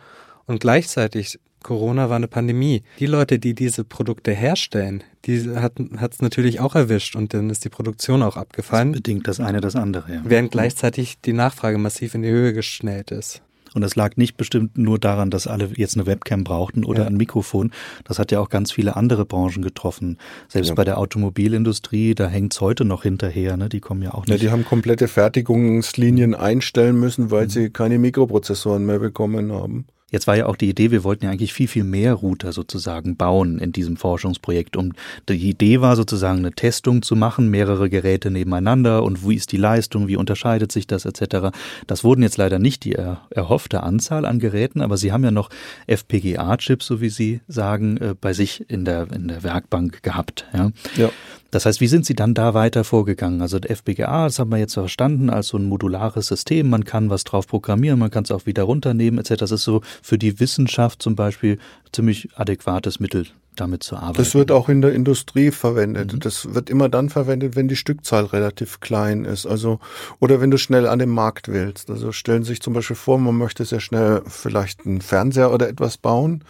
Und 0.47 0.61
gleichzeitig 0.61 1.39
Corona 1.69 2.09
war 2.09 2.17
eine 2.17 2.29
Pandemie. 2.29 2.83
Die 2.99 3.05
Leute, 3.05 3.39
die 3.39 3.55
diese 3.55 3.85
Produkte 3.85 4.33
herstellen, 4.33 5.05
die 5.27 5.51
hat 5.51 5.79
es 6.15 6.23
natürlich 6.23 6.61
auch 6.61 6.75
erwischt 6.75 7.15
und 7.15 7.35
dann 7.35 7.51
ist 7.51 7.63
die 7.67 7.69
Produktion 7.69 8.23
auch 8.23 8.39
abgefallen. 8.39 8.93
Das 8.93 9.03
bedingt 9.03 9.29
das 9.29 9.39
eine 9.39 9.61
das 9.61 9.77
andere, 9.77 10.15
ja. 10.15 10.21
Während 10.25 10.51
gleichzeitig 10.51 11.21
die 11.21 11.35
Nachfrage 11.35 11.77
massiv 11.77 12.15
in 12.15 12.23
die 12.23 12.31
Höhe 12.31 12.55
geschnellt 12.55 13.11
ist. 13.11 13.43
Und 13.75 13.83
das 13.83 13.97
lag 13.97 14.17
nicht 14.17 14.39
bestimmt 14.39 14.79
nur 14.79 14.99
daran, 14.99 15.31
dass 15.31 15.47
alle 15.47 15.69
jetzt 15.77 15.95
eine 15.97 16.07
Webcam 16.07 16.43
brauchten 16.43 16.87
oder 16.87 17.03
ja. 17.03 17.07
ein 17.07 17.19
Mikrofon. 17.19 17.71
Das 18.05 18.19
hat 18.19 18.33
ja 18.33 18.41
auch 18.41 18.49
ganz 18.49 18.73
viele 18.73 18.97
andere 18.97 19.27
Branchen 19.27 19.61
getroffen. 19.61 20.17
Selbst 20.49 20.69
ja. 20.69 20.75
bei 20.75 20.85
der 20.85 20.97
Automobilindustrie, 20.97 22.15
da 22.15 22.29
hängt 22.29 22.55
es 22.55 22.63
heute 22.63 22.87
noch 22.87 23.03
hinterher. 23.03 23.59
Ne? 23.59 23.69
Die 23.69 23.81
kommen 23.81 24.01
ja 24.01 24.15
auch 24.15 24.25
nicht. 24.25 24.31
Ja, 24.31 24.37
die 24.39 24.51
haben 24.51 24.65
komplette 24.65 25.07
Fertigungslinien 25.07 26.35
einstellen 26.35 26.99
müssen, 26.99 27.31
weil 27.31 27.45
mhm. 27.45 27.51
sie 27.51 27.69
keine 27.69 27.99
Mikroprozessoren 27.99 28.87
mehr 28.87 29.01
bekommen 29.01 29.53
haben. 29.53 29.85
Jetzt 30.11 30.27
war 30.27 30.37
ja 30.37 30.47
auch 30.47 30.57
die 30.57 30.71
Idee, 30.71 30.91
wir 30.91 31.05
wollten 31.05 31.27
ja 31.27 31.31
eigentlich 31.31 31.53
viel, 31.53 31.69
viel 31.69 31.85
mehr 31.85 32.15
Router 32.15 32.53
sozusagen 32.53 33.17
bauen 33.17 33.59
in 33.59 33.73
diesem 33.73 33.97
Forschungsprojekt. 33.97 34.77
Und 34.77 34.95
die 35.29 35.51
Idee 35.51 35.83
war 35.83 35.97
sozusagen 35.97 36.39
eine 36.39 36.53
Testung 36.53 37.03
zu 37.03 37.15
machen, 37.15 37.49
mehrere 37.49 37.91
Geräte 37.91 38.31
nebeneinander 38.31 39.03
und 39.03 39.29
wie 39.29 39.35
ist 39.35 39.53
die 39.53 39.59
Leistung, 39.59 40.09
wie 40.09 40.17
unterscheidet 40.17 40.73
sich 40.73 40.87
das 40.87 41.05
etc. 41.05 41.55
Das 41.87 42.05
wurden 42.05 42.23
jetzt 42.23 42.39
leider 42.39 42.59
nicht 42.59 42.85
die 42.85 42.97
erhoffte 43.31 43.83
Anzahl 43.83 44.25
an 44.25 44.39
Geräten, 44.39 44.81
aber 44.81 44.97
Sie 44.97 45.13
haben 45.13 45.25
ja 45.25 45.31
noch 45.31 45.51
FPGA-Chips, 45.87 46.87
so 46.87 47.01
wie 47.03 47.11
Sie 47.11 47.41
sagen, 47.47 47.99
äh, 47.99 48.15
bei 48.19 48.33
sich 48.33 48.65
in 48.71 48.85
der, 48.85 49.13
in 49.13 49.29
der 49.29 49.43
Werkbank 49.43 50.03
gehabt. 50.03 50.47
Ja. 50.55 50.71
ja. 50.97 51.11
Das 51.51 51.65
heißt, 51.65 51.81
wie 51.81 51.87
sind 51.87 52.05
Sie 52.05 52.15
dann 52.15 52.35
da 52.35 52.53
weiter 52.53 52.85
vorgegangen? 52.85 53.41
Also 53.41 53.59
FPGA, 53.59 54.25
das 54.25 54.39
haben 54.39 54.51
wir 54.51 54.59
jetzt 54.59 54.75
verstanden 54.75 55.31
als 55.31 55.49
so 55.49 55.57
ein 55.57 55.65
modulares 55.65 56.27
System. 56.27 56.69
Man 56.69 56.85
kann 56.85 57.09
was 57.09 57.25
drauf 57.25 57.47
programmieren, 57.47 57.99
man 57.99 58.11
kann 58.11 58.25
es 58.25 58.31
auch 58.31 58.45
wieder 58.45 58.65
runternehmen 58.65 59.19
etc. 59.19 59.37
Das 59.37 59.51
ist 59.51 59.65
so 59.65 59.81
für 60.03 60.19
die 60.19 60.41
Wissenschaft 60.41 61.03
zum 61.03 61.17
Beispiel 61.17 61.59
ziemlich 61.93 62.29
adäquates 62.37 63.01
Mittel 63.01 63.27
damit 63.61 63.83
zu 63.83 63.97
arbeiten. 63.97 64.19
Das 64.19 64.35
wird 64.35 64.51
auch 64.51 64.69
in 64.69 64.81
der 64.81 64.93
Industrie 64.93 65.51
verwendet. 65.51 66.13
Mhm. 66.13 66.21
Das 66.21 66.55
wird 66.55 66.71
immer 66.71 66.89
dann 66.89 67.09
verwendet, 67.09 67.57
wenn 67.57 67.69
die 67.69 67.77
Stückzahl 67.77 68.25
relativ 68.25 68.81
klein 68.81 69.25
ist. 69.25 69.47
Also, 69.47 69.81
oder 70.21 70.41
wenn 70.41 70.51
du 70.51 70.59
schnell 70.59 70.87
an 70.87 70.99
den 70.99 71.11
Markt 71.11 71.49
willst. 71.49 71.91
Also 71.91 72.13
stellen 72.13 72.45
Sie 72.45 72.51
sich 72.51 72.63
zum 72.63 72.73
Beispiel 72.73 72.97
vor, 72.97 73.19
man 73.19 73.37
möchte 73.37 73.65
sehr 73.65 73.81
schnell 73.81 74.23
vielleicht 74.27 74.87
einen 74.87 75.01
Fernseher 75.01 75.53
oder 75.53 75.69
etwas 75.69 75.99
bauen. 75.99 76.45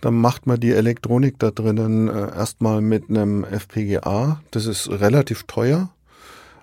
Dann 0.00 0.14
macht 0.14 0.46
man 0.46 0.60
die 0.60 0.72
Elektronik 0.72 1.38
da 1.38 1.50
drinnen 1.50 2.08
äh, 2.08 2.34
erstmal 2.34 2.80
mit 2.80 3.10
einem 3.10 3.44
FPGA. 3.44 4.40
Das 4.50 4.66
ist 4.66 4.88
relativ 4.90 5.44
teuer 5.44 5.90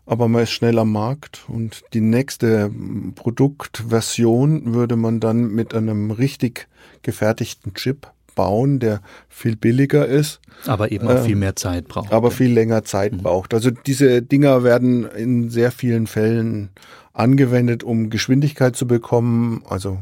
aber 0.10 0.28
man 0.28 0.42
ist 0.42 0.52
schnell 0.52 0.80
am 0.80 0.92
Markt 0.92 1.46
und 1.48 1.84
die 1.94 2.02
nächste 2.02 2.72
Produktversion 3.14 4.74
würde 4.74 4.96
man 4.96 5.20
dann 5.20 5.52
mit 5.52 5.76
einem 5.76 6.10
richtig 6.10 6.68
gefertigten 7.04 7.76
Chip 7.76 8.08
bauen, 8.34 8.80
der 8.80 9.02
viel 9.28 9.56
billiger 9.56 10.08
ist. 10.08 10.42
Aber 10.66 10.92
eben 10.92 11.08
auch 11.08 11.12
äh, 11.12 11.22
viel 11.22 11.36
mehr 11.36 11.56
Zeit 11.56 11.88
braucht. 11.88 12.12
Aber 12.12 12.32
viel 12.32 12.52
länger 12.52 12.84
Zeit 12.84 13.14
mhm. 13.14 13.18
braucht. 13.20 13.54
Also 13.54 13.70
diese 13.70 14.24
Dinger 14.24 14.64
werden 14.64 15.06
in 15.06 15.52
sehr 15.52 15.72
vielen 15.72 16.08
Fällen 16.08 16.70
angewendet, 17.14 17.84
um 17.84 18.10
Geschwindigkeit 18.10 18.76
zu 18.76 18.88
bekommen, 18.88 19.62
also 19.70 20.00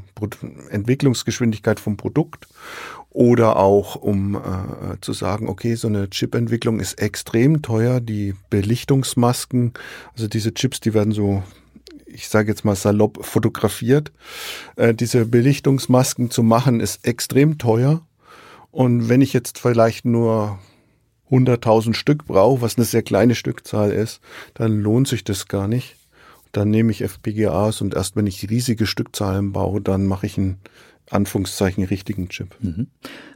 Entwicklungsgeschwindigkeit 0.69 1.81
vom 1.81 1.97
Produkt 1.97 2.47
oder 3.09 3.57
auch 3.57 3.95
um 3.95 4.35
äh, 4.35 4.99
zu 5.01 5.13
sagen, 5.13 5.49
okay, 5.49 5.75
so 5.75 5.87
eine 5.87 6.09
Chip-Entwicklung 6.09 6.79
ist 6.79 6.99
extrem 6.99 7.61
teuer. 7.61 7.99
Die 7.99 8.35
Belichtungsmasken, 8.49 9.73
also 10.13 10.27
diese 10.27 10.53
Chips, 10.53 10.79
die 10.79 10.93
werden 10.93 11.11
so 11.11 11.43
ich 12.05 12.29
sage 12.29 12.49
jetzt 12.49 12.65
mal 12.65 12.75
salopp 12.75 13.23
fotografiert. 13.25 14.11
Äh, 14.75 14.93
diese 14.93 15.25
Belichtungsmasken 15.25 16.31
zu 16.31 16.41
machen 16.41 16.79
ist 16.79 17.05
extrem 17.05 17.57
teuer 17.57 18.01
Und 18.71 19.09
wenn 19.09 19.21
ich 19.21 19.33
jetzt 19.33 19.59
vielleicht 19.59 20.05
nur 20.05 20.57
100.000 21.29 21.93
Stück 21.93 22.25
brauche, 22.25 22.61
was 22.61 22.77
eine 22.77 22.85
sehr 22.85 23.03
kleine 23.03 23.35
Stückzahl 23.35 23.91
ist, 23.91 24.21
dann 24.53 24.79
lohnt 24.79 25.07
sich 25.07 25.23
das 25.23 25.47
gar 25.47 25.67
nicht. 25.67 25.95
Dann 26.53 26.69
nehme 26.69 26.91
ich 26.91 27.03
FPGAs 27.03 27.81
und 27.81 27.93
erst 27.93 28.15
wenn 28.15 28.27
ich 28.27 28.49
riesige 28.49 28.87
Stückzahlen 28.87 29.51
baue, 29.51 29.81
dann 29.81 30.07
mache 30.07 30.25
ich 30.25 30.37
einen 30.37 30.57
Anführungszeichen 31.09 31.83
richtigen 31.83 32.29
Chip. 32.29 32.55
Mhm. 32.59 32.87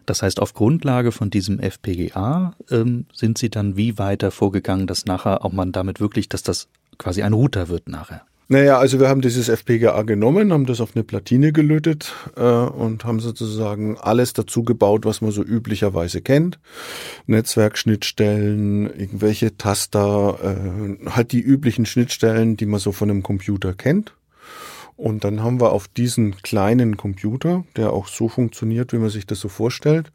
Das 0.05 0.21
heißt, 0.21 0.39
auf 0.39 0.53
Grundlage 0.53 1.11
von 1.11 1.29
diesem 1.29 1.59
FPGA 1.59 2.55
ähm, 2.69 3.05
sind 3.13 3.37
Sie 3.37 3.49
dann 3.49 3.77
wie 3.77 3.97
weiter 3.97 4.31
vorgegangen, 4.31 4.87
dass 4.87 5.05
nachher 5.05 5.45
auch 5.45 5.51
man 5.51 5.71
damit 5.71 5.99
wirklich, 5.99 6.29
dass 6.29 6.43
das 6.43 6.67
quasi 6.97 7.23
ein 7.23 7.33
Router 7.33 7.69
wird 7.69 7.87
nachher? 7.87 8.25
Naja, 8.51 8.79
also 8.79 8.99
wir 8.99 9.07
haben 9.07 9.21
dieses 9.21 9.47
FPGA 9.47 10.01
genommen, 10.01 10.51
haben 10.51 10.65
das 10.65 10.81
auf 10.81 10.93
eine 10.93 11.05
Platine 11.05 11.53
gelötet 11.53 12.13
äh, 12.35 12.41
und 12.41 13.05
haben 13.05 13.21
sozusagen 13.21 13.97
alles 13.97 14.33
dazu 14.33 14.63
gebaut, 14.63 15.05
was 15.05 15.21
man 15.21 15.31
so 15.31 15.41
üblicherweise 15.41 16.21
kennt. 16.21 16.59
Netzwerkschnittstellen, 17.27 18.87
irgendwelche 18.87 19.55
Taster, 19.55 20.37
äh, 20.43 21.09
halt 21.11 21.31
die 21.31 21.39
üblichen 21.39 21.85
Schnittstellen, 21.85 22.57
die 22.57 22.65
man 22.65 22.81
so 22.81 22.91
von 22.91 23.09
einem 23.09 23.23
Computer 23.23 23.73
kennt. 23.73 24.13
Und 24.95 25.23
dann 25.23 25.41
haben 25.41 25.59
wir 25.59 25.71
auf 25.71 25.87
diesen 25.87 26.35
kleinen 26.37 26.97
Computer, 26.97 27.63
der 27.75 27.93
auch 27.93 28.07
so 28.07 28.27
funktioniert, 28.27 28.93
wie 28.93 28.97
man 28.97 29.09
sich 29.09 29.25
das 29.25 29.39
so 29.39 29.49
vorstellt, 29.49 30.11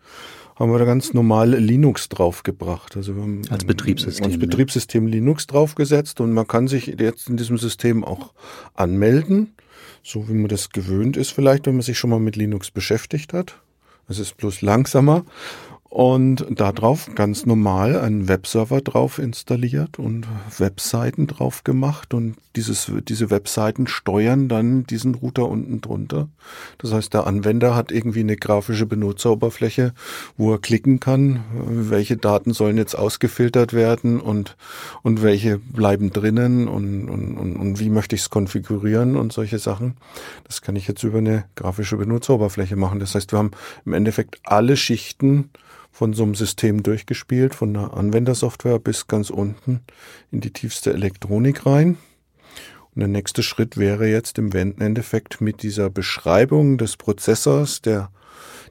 haben 0.57 0.73
wir 0.73 0.79
da 0.79 0.85
ganz 0.85 1.13
normal 1.13 1.55
Linux 1.55 2.09
draufgebracht. 2.09 2.97
Also 2.97 3.15
wir 3.15 3.23
haben 3.23 3.43
als 3.51 3.65
Betriebssystem. 3.65 4.25
Als 4.25 4.39
Betriebssystem 4.39 5.07
Linux 5.07 5.47
draufgesetzt 5.47 6.21
und 6.21 6.33
man 6.33 6.47
kann 6.47 6.67
sich 6.67 6.87
jetzt 6.87 7.29
in 7.29 7.37
diesem 7.37 7.59
System 7.59 8.05
auch 8.05 8.33
anmelden, 8.75 9.55
so 10.03 10.29
wie 10.29 10.35
man 10.35 10.49
das 10.49 10.71
gewöhnt 10.71 11.17
ist 11.17 11.31
vielleicht, 11.31 11.67
wenn 11.67 11.75
man 11.75 11.83
sich 11.83 11.99
schon 11.99 12.11
mal 12.11 12.21
mit 12.21 12.37
Linux 12.37 12.71
beschäftigt 12.71 13.33
hat. 13.33 13.61
Es 14.09 14.19
ist 14.19 14.37
bloß 14.37 14.63
langsamer 14.63 15.25
und 15.97 16.45
darauf 16.51 17.15
ganz 17.15 17.47
normal 17.47 17.99
einen 17.99 18.29
Webserver 18.29 18.83
drauf 18.83 19.19
installiert 19.19 19.99
und 19.99 20.27
Webseiten 20.59 21.27
drauf 21.27 21.65
gemacht 21.65 22.13
und 22.13 22.37
dieses, 22.55 22.93
diese 23.09 23.31
Webseiten 23.31 23.87
steuern 23.87 24.47
dann 24.51 24.85
diesen 24.85 25.15
Router 25.15 25.49
unten 25.49 25.81
drunter. 25.81 26.29
Das 26.77 26.93
heißt, 26.93 27.15
der 27.15 27.27
Anwender 27.27 27.75
hat 27.75 27.93
irgendwie 27.93 28.21
eine 28.21 28.37
grafische 28.37 28.85
Benutzeroberfläche, 28.85 29.95
wo 30.37 30.53
er 30.53 30.59
klicken 30.59 31.01
kann, 31.01 31.45
welche 31.67 32.19
Daten 32.19 32.53
sollen 32.53 32.77
jetzt 32.77 32.95
ausgefiltert 32.95 33.73
werden 33.73 34.21
und, 34.21 34.59
und 35.03 35.23
welche 35.23 35.57
bleiben 35.57 36.11
drinnen 36.11 36.69
und, 36.69 37.09
und, 37.09 37.39
und, 37.39 37.57
und 37.57 37.81
wie 37.81 37.89
möchte 37.89 38.17
ich 38.17 38.21
es 38.21 38.29
konfigurieren 38.29 39.17
und 39.17 39.33
solche 39.33 39.59
Sachen. 39.59 39.97
Das 40.45 40.61
kann 40.61 40.77
ich 40.77 40.89
jetzt 40.89 41.03
über 41.05 41.19
eine 41.19 41.45
grafische 41.55 41.97
Benutzeroberfläche 41.97 42.77
machen. 42.77 43.01
Das 43.01 43.15
heißt, 43.15 43.33
wir 43.33 43.39
haben 43.39 43.53
im 43.87 43.95
Endeffekt 43.95 44.41
alle 44.45 44.77
Schichten 44.77 45.49
von 45.97 46.13
so 46.13 46.25
einem 46.25 46.35
System 46.35 46.83
durchgespielt, 46.83 47.55
von 47.55 47.73
der 47.73 47.95
Anwendersoftware 47.95 48.79
bis 48.79 49.07
ganz 49.07 49.31
unten 49.31 49.81
in 50.31 50.43
die 50.43 50.53
tiefste 50.53 50.93
Elektronik 50.93 51.65
rein. 51.65 51.97
Und 52.95 53.01
der 53.01 53.09
nächste 53.09 53.43
Schritt 53.43 53.79
wäre 53.79 54.07
jetzt 54.07 54.37
im 54.37 54.53
Endeffekt 54.53 55.41
mit 55.41 55.63
dieser 55.63 55.89
Beschreibung 55.89 56.77
des 56.77 56.99
Prozessors, 56.99 57.81
der, 57.81 58.11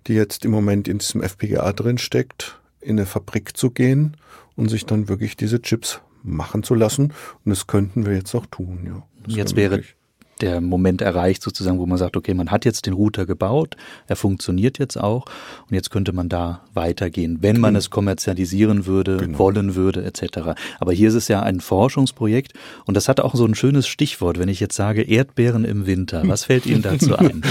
die 0.05 0.13
jetzt 0.13 0.45
im 0.45 0.51
Moment 0.51 0.88
in 0.88 0.99
diesem 0.99 1.23
FPGA 1.23 1.73
drin 1.73 1.97
steckt, 1.97 2.61
in 2.79 2.99
eine 2.99 3.07
Fabrik 3.07 3.57
zu 3.57 3.71
gehen 3.71 4.17
und 4.55 4.69
sich 4.69 4.85
dann 4.85 5.09
wirklich 5.09 5.35
diese 5.35 5.59
Chips 5.63 6.01
machen 6.21 6.61
zu 6.61 6.75
lassen. 6.75 7.05
Und 7.43 7.49
das 7.49 7.65
könnten 7.65 8.05
wir 8.05 8.13
jetzt 8.13 8.35
auch 8.35 8.45
tun, 8.45 8.85
ja. 8.85 9.35
jetzt 9.35 9.55
wäre 9.55 9.77
wirklich 9.77 9.95
der 10.41 10.62
Moment 10.62 11.02
erreicht, 11.02 11.41
sozusagen, 11.41 11.80
wo 11.80 11.86
man 11.86 11.98
sagt, 11.98 12.17
okay, 12.17 12.34
man 12.34 12.52
hat 12.52 12.65
jetzt 12.65 12.86
den 12.86 12.93
Router 12.93 13.26
gebaut, 13.26 13.78
er 14.08 14.15
funktioniert 14.15 14.80
jetzt 14.80 14.98
auch 14.98 15.26
und 15.69 15.76
jetzt 15.76 15.91
könnte 15.91 16.12
man 16.12 16.30
da 16.30 16.62
weitergehen, 16.74 17.38
wenn 17.41 17.60
man 17.60 17.69
genau. 17.69 17.80
es 17.80 17.89
kommerzialisieren 17.89 18.86
würde, 18.86 19.17
genau. 19.17 19.39
wollen 19.39 19.76
würde, 19.76 20.04
etc. 20.04 20.56
Aber 20.80 20.91
hier 20.91 21.10
ist 21.10 21.15
es 21.15 21.28
ja 21.28 21.41
ein 21.41 21.62
Forschungsprojekt 21.62 22.54
und 22.86 22.95
das 22.95 23.08
hat 23.08 23.19
auch 23.19 23.36
so 23.36 23.45
ein 23.45 23.56
schönes 23.56 23.88
Stichwort, 23.88 24.38
wenn 24.38 24.50
ich 24.50 24.60
jetzt 24.60 24.76
sage 24.76 25.04
Erdbeeren 25.04 25.63
im 25.63 25.86
Winter. 25.86 26.24
Was 26.26 26.45
fällt 26.45 26.65
Ihnen 26.65 26.82
dazu 26.82 27.15
ein? 27.17 27.41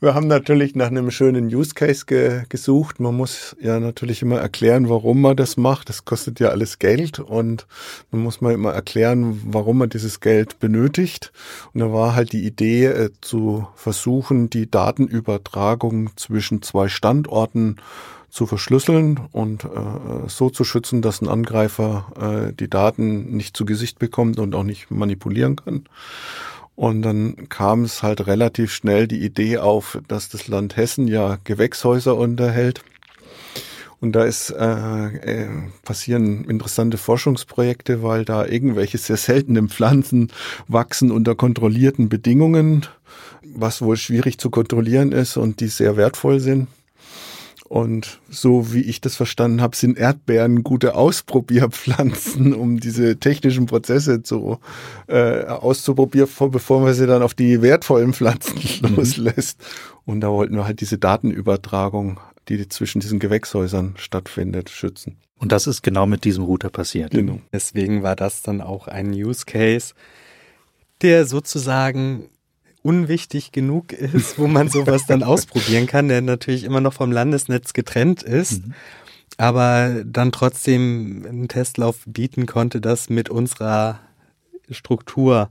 Wir 0.00 0.14
haben 0.14 0.26
natürlich 0.26 0.74
nach 0.74 0.88
einem 0.88 1.10
schönen 1.10 1.46
Use 1.46 1.74
Case 1.74 2.04
ge 2.06 2.42
gesucht. 2.48 3.00
Man 3.00 3.16
muss 3.16 3.56
ja 3.60 3.80
natürlich 3.80 4.22
immer 4.22 4.38
erklären, 4.38 4.88
warum 4.88 5.20
man 5.22 5.36
das 5.36 5.56
macht. 5.56 5.88
Das 5.88 6.04
kostet 6.04 6.40
ja 6.40 6.48
alles 6.48 6.78
Geld 6.78 7.18
und 7.18 7.66
man 8.10 8.22
muss 8.22 8.40
mal 8.40 8.52
immer 8.52 8.72
erklären, 8.72 9.40
warum 9.44 9.78
man 9.78 9.88
dieses 9.88 10.20
Geld 10.20 10.58
benötigt. 10.58 11.32
Und 11.72 11.80
da 11.80 11.92
war 11.92 12.14
halt 12.14 12.32
die 12.32 12.44
Idee 12.44 12.86
äh, 12.86 13.10
zu 13.20 13.66
versuchen, 13.74 14.50
die 14.50 14.70
Datenübertragung 14.70 16.10
zwischen 16.16 16.62
zwei 16.62 16.88
Standorten 16.88 17.76
zu 18.30 18.46
verschlüsseln 18.46 19.20
und 19.32 19.64
äh, 19.64 19.68
so 20.28 20.50
zu 20.50 20.64
schützen, 20.64 21.00
dass 21.00 21.22
ein 21.22 21.28
Angreifer 21.28 22.50
äh, 22.50 22.52
die 22.52 22.68
Daten 22.68 23.36
nicht 23.36 23.56
zu 23.56 23.64
Gesicht 23.64 23.98
bekommt 23.98 24.38
und 24.38 24.54
auch 24.54 24.62
nicht 24.62 24.90
manipulieren 24.90 25.56
kann. 25.56 25.84
Und 26.74 27.00
dann 27.00 27.48
kam 27.48 27.84
es 27.84 28.02
halt 28.02 28.26
relativ 28.26 28.72
schnell 28.72 29.08
die 29.08 29.24
Idee 29.24 29.58
auf, 29.58 29.98
dass 30.08 30.28
das 30.28 30.48
Land 30.48 30.76
Hessen 30.76 31.08
ja 31.08 31.38
Gewächshäuser 31.44 32.14
unterhält 32.16 32.82
und 34.00 34.12
da 34.12 34.24
ist, 34.24 34.50
äh, 34.50 35.44
äh, 35.44 35.48
passieren 35.82 36.44
interessante 36.44 36.98
Forschungsprojekte, 36.98 38.02
weil 38.02 38.24
da 38.24 38.44
irgendwelche 38.44 38.98
sehr 38.98 39.16
seltenen 39.16 39.68
Pflanzen 39.68 40.30
wachsen 40.68 41.10
unter 41.10 41.34
kontrollierten 41.34 42.08
Bedingungen, 42.08 42.86
was 43.42 43.80
wohl 43.80 43.96
schwierig 43.96 44.38
zu 44.38 44.50
kontrollieren 44.50 45.12
ist 45.12 45.36
und 45.36 45.60
die 45.60 45.68
sehr 45.68 45.96
wertvoll 45.96 46.40
sind. 46.40 46.68
Und 47.68 48.20
so 48.30 48.72
wie 48.72 48.82
ich 48.82 49.00
das 49.00 49.16
verstanden 49.16 49.60
habe, 49.60 49.74
sind 49.74 49.98
Erdbeeren 49.98 50.62
gute 50.62 50.94
Ausprobierpflanzen, 50.94 52.54
um 52.54 52.78
diese 52.78 53.16
technischen 53.16 53.66
Prozesse 53.66 54.22
zu, 54.22 54.58
äh, 55.08 55.44
auszuprobieren, 55.46 56.28
bevor 56.50 56.80
man 56.80 56.94
sie 56.94 57.08
dann 57.08 57.22
auf 57.22 57.34
die 57.34 57.62
wertvollen 57.62 58.12
Pflanzen 58.12 58.60
mhm. 58.82 58.96
loslässt. 58.96 59.58
Und 60.04 60.20
da 60.20 60.28
wollten 60.28 60.54
wir 60.54 60.64
halt 60.64 60.80
diese 60.80 60.98
Datenübertragung 60.98 62.20
die 62.48 62.68
zwischen 62.68 63.00
diesen 63.00 63.18
Gewächshäusern 63.18 63.94
stattfindet, 63.96 64.70
schützen. 64.70 65.16
Und 65.38 65.52
das 65.52 65.66
ist 65.66 65.82
genau 65.82 66.06
mit 66.06 66.24
diesem 66.24 66.44
Router 66.44 66.70
passiert. 66.70 67.10
Genau. 67.10 67.40
Deswegen 67.52 68.02
war 68.02 68.16
das 68.16 68.42
dann 68.42 68.60
auch 68.60 68.88
ein 68.88 69.12
Use 69.12 69.44
Case, 69.44 69.94
der 71.02 71.26
sozusagen 71.26 72.30
unwichtig 72.82 73.52
genug 73.52 73.92
ist, 73.92 74.38
wo 74.38 74.46
man 74.46 74.68
sowas 74.68 75.06
dann 75.06 75.22
ausprobieren 75.24 75.86
kann, 75.86 76.08
der 76.08 76.22
natürlich 76.22 76.64
immer 76.64 76.80
noch 76.80 76.94
vom 76.94 77.12
Landesnetz 77.12 77.72
getrennt 77.72 78.22
ist, 78.22 78.64
mhm. 78.64 78.74
aber 79.36 80.04
dann 80.04 80.32
trotzdem 80.32 81.26
einen 81.28 81.48
Testlauf 81.48 81.98
bieten 82.06 82.46
konnte, 82.46 82.80
das 82.80 83.10
mit 83.10 83.28
unserer 83.28 84.00
Struktur 84.70 85.50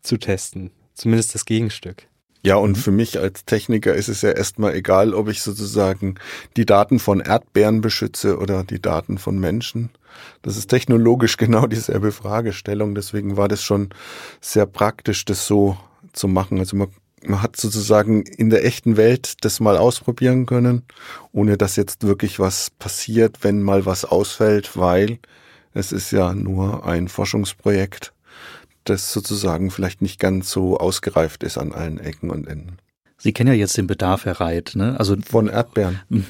zu 0.00 0.16
testen. 0.16 0.70
Zumindest 0.94 1.34
das 1.34 1.44
Gegenstück. 1.44 2.06
Ja, 2.46 2.54
und 2.54 2.76
mhm. 2.76 2.80
für 2.80 2.92
mich 2.92 3.18
als 3.18 3.44
Techniker 3.44 3.92
ist 3.96 4.06
es 4.06 4.22
ja 4.22 4.30
erstmal 4.30 4.76
egal, 4.76 5.14
ob 5.14 5.28
ich 5.28 5.42
sozusagen 5.42 6.14
die 6.56 6.64
Daten 6.64 7.00
von 7.00 7.18
Erdbeeren 7.18 7.80
beschütze 7.80 8.38
oder 8.38 8.62
die 8.62 8.80
Daten 8.80 9.18
von 9.18 9.36
Menschen. 9.40 9.90
Das 10.42 10.56
ist 10.56 10.68
technologisch 10.68 11.36
genau 11.38 11.66
dieselbe 11.66 12.12
Fragestellung. 12.12 12.94
Deswegen 12.94 13.36
war 13.36 13.48
das 13.48 13.64
schon 13.64 13.88
sehr 14.40 14.64
praktisch, 14.64 15.24
das 15.24 15.48
so 15.48 15.76
zu 16.12 16.28
machen. 16.28 16.60
Also 16.60 16.76
man, 16.76 16.86
man 17.24 17.42
hat 17.42 17.56
sozusagen 17.56 18.22
in 18.22 18.48
der 18.48 18.64
echten 18.64 18.96
Welt 18.96 19.38
das 19.40 19.58
mal 19.58 19.76
ausprobieren 19.76 20.46
können, 20.46 20.84
ohne 21.32 21.56
dass 21.56 21.74
jetzt 21.74 22.06
wirklich 22.06 22.38
was 22.38 22.70
passiert, 22.70 23.38
wenn 23.42 23.60
mal 23.60 23.86
was 23.86 24.04
ausfällt, 24.04 24.76
weil 24.76 25.18
es 25.74 25.90
ist 25.90 26.12
ja 26.12 26.32
nur 26.32 26.86
ein 26.86 27.08
Forschungsprojekt 27.08 28.12
das 28.88 29.12
sozusagen 29.12 29.70
vielleicht 29.70 30.02
nicht 30.02 30.18
ganz 30.18 30.50
so 30.50 30.78
ausgereift 30.78 31.42
ist 31.42 31.58
an 31.58 31.72
allen 31.72 31.98
Ecken 31.98 32.30
und 32.30 32.46
Enden. 32.46 32.78
Sie 33.18 33.32
kennen 33.32 33.48
ja 33.48 33.54
jetzt 33.54 33.76
den 33.78 33.86
Bedarf, 33.86 34.26
Herr 34.26 34.40
Reit, 34.40 34.72
ne? 34.74 34.94
Also 34.98 35.16
von 35.26 35.48
Erdbeeren. 35.48 36.00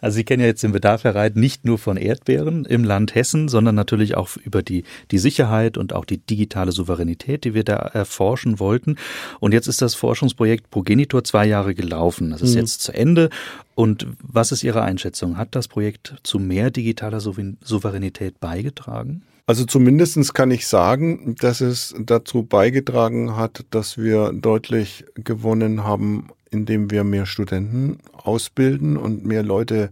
also 0.00 0.16
Sie 0.16 0.24
kennen 0.24 0.40
ja 0.40 0.46
jetzt 0.46 0.62
den 0.62 0.72
Bedarf, 0.72 1.04
Herr 1.04 1.14
Reit, 1.14 1.36
nicht 1.36 1.66
nur 1.66 1.76
von 1.76 1.98
Erdbeeren 1.98 2.64
im 2.64 2.82
Land 2.82 3.14
Hessen, 3.14 3.48
sondern 3.48 3.74
natürlich 3.74 4.16
auch 4.16 4.38
über 4.38 4.62
die, 4.62 4.84
die 5.10 5.18
Sicherheit 5.18 5.76
und 5.76 5.92
auch 5.92 6.06
die 6.06 6.16
digitale 6.16 6.72
Souveränität, 6.72 7.44
die 7.44 7.52
wir 7.52 7.62
da 7.62 7.76
erforschen 7.76 8.58
wollten. 8.58 8.96
Und 9.38 9.52
jetzt 9.52 9.68
ist 9.68 9.82
das 9.82 9.94
Forschungsprojekt 9.94 10.70
Progenitor 10.70 11.22
zwei 11.24 11.46
Jahre 11.46 11.74
gelaufen. 11.74 12.30
Das 12.30 12.40
ist 12.40 12.52
mhm. 12.52 12.60
jetzt 12.60 12.80
zu 12.80 12.92
Ende. 12.92 13.28
Und 13.74 14.06
was 14.22 14.50
ist 14.50 14.64
Ihre 14.64 14.80
Einschätzung? 14.80 15.36
Hat 15.36 15.54
das 15.54 15.68
Projekt 15.68 16.14
zu 16.22 16.38
mehr 16.38 16.70
digitaler 16.70 17.20
Souveränität 17.20 18.40
beigetragen? 18.40 19.24
Also 19.48 19.64
zumindestens 19.64 20.34
kann 20.34 20.50
ich 20.50 20.66
sagen, 20.66 21.34
dass 21.40 21.62
es 21.62 21.94
dazu 21.98 22.42
beigetragen 22.42 23.34
hat, 23.34 23.64
dass 23.70 23.96
wir 23.96 24.34
deutlich 24.34 25.06
gewonnen 25.14 25.84
haben, 25.84 26.28
indem 26.50 26.90
wir 26.90 27.02
mehr 27.02 27.24
Studenten 27.24 27.98
ausbilden 28.12 28.98
und 28.98 29.24
mehr 29.24 29.42
Leute 29.42 29.88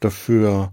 dafür 0.00 0.72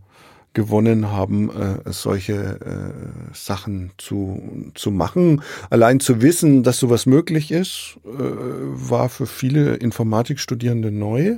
gewonnen 0.54 1.12
haben, 1.12 1.52
äh, 1.52 1.92
solche 1.92 2.34
äh, 2.34 3.36
Sachen 3.36 3.92
zu, 4.00 4.72
zu 4.74 4.90
machen. 4.90 5.44
Allein 5.70 6.00
zu 6.00 6.24
wissen, 6.24 6.64
dass 6.64 6.80
sowas 6.80 7.06
möglich 7.06 7.52
ist, 7.52 8.00
äh, 8.04 8.10
war 8.18 9.10
für 9.10 9.28
viele 9.28 9.76
Informatikstudierende 9.76 10.90
neu. 10.90 11.38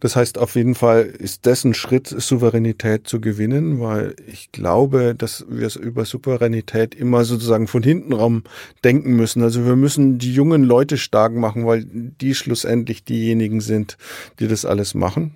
Das 0.00 0.16
heißt, 0.16 0.38
auf 0.38 0.54
jeden 0.54 0.74
Fall 0.74 1.02
ist 1.04 1.46
das 1.46 1.64
ein 1.64 1.74
Schritt, 1.74 2.06
Souveränität 2.06 3.08
zu 3.08 3.20
gewinnen, 3.20 3.80
weil 3.80 4.14
ich 4.26 4.52
glaube, 4.52 5.14
dass 5.16 5.44
wir 5.48 5.68
über 5.76 6.04
Souveränität 6.04 6.94
immer 6.94 7.24
sozusagen 7.24 7.66
von 7.66 7.82
hinten 7.82 8.12
rum 8.12 8.44
denken 8.84 9.16
müssen. 9.16 9.42
Also 9.42 9.64
wir 9.64 9.76
müssen 9.76 10.18
die 10.18 10.32
jungen 10.32 10.62
Leute 10.62 10.98
stark 10.98 11.34
machen, 11.34 11.66
weil 11.66 11.84
die 11.84 12.34
schlussendlich 12.34 13.04
diejenigen 13.04 13.60
sind, 13.60 13.96
die 14.38 14.48
das 14.48 14.64
alles 14.64 14.94
machen. 14.94 15.34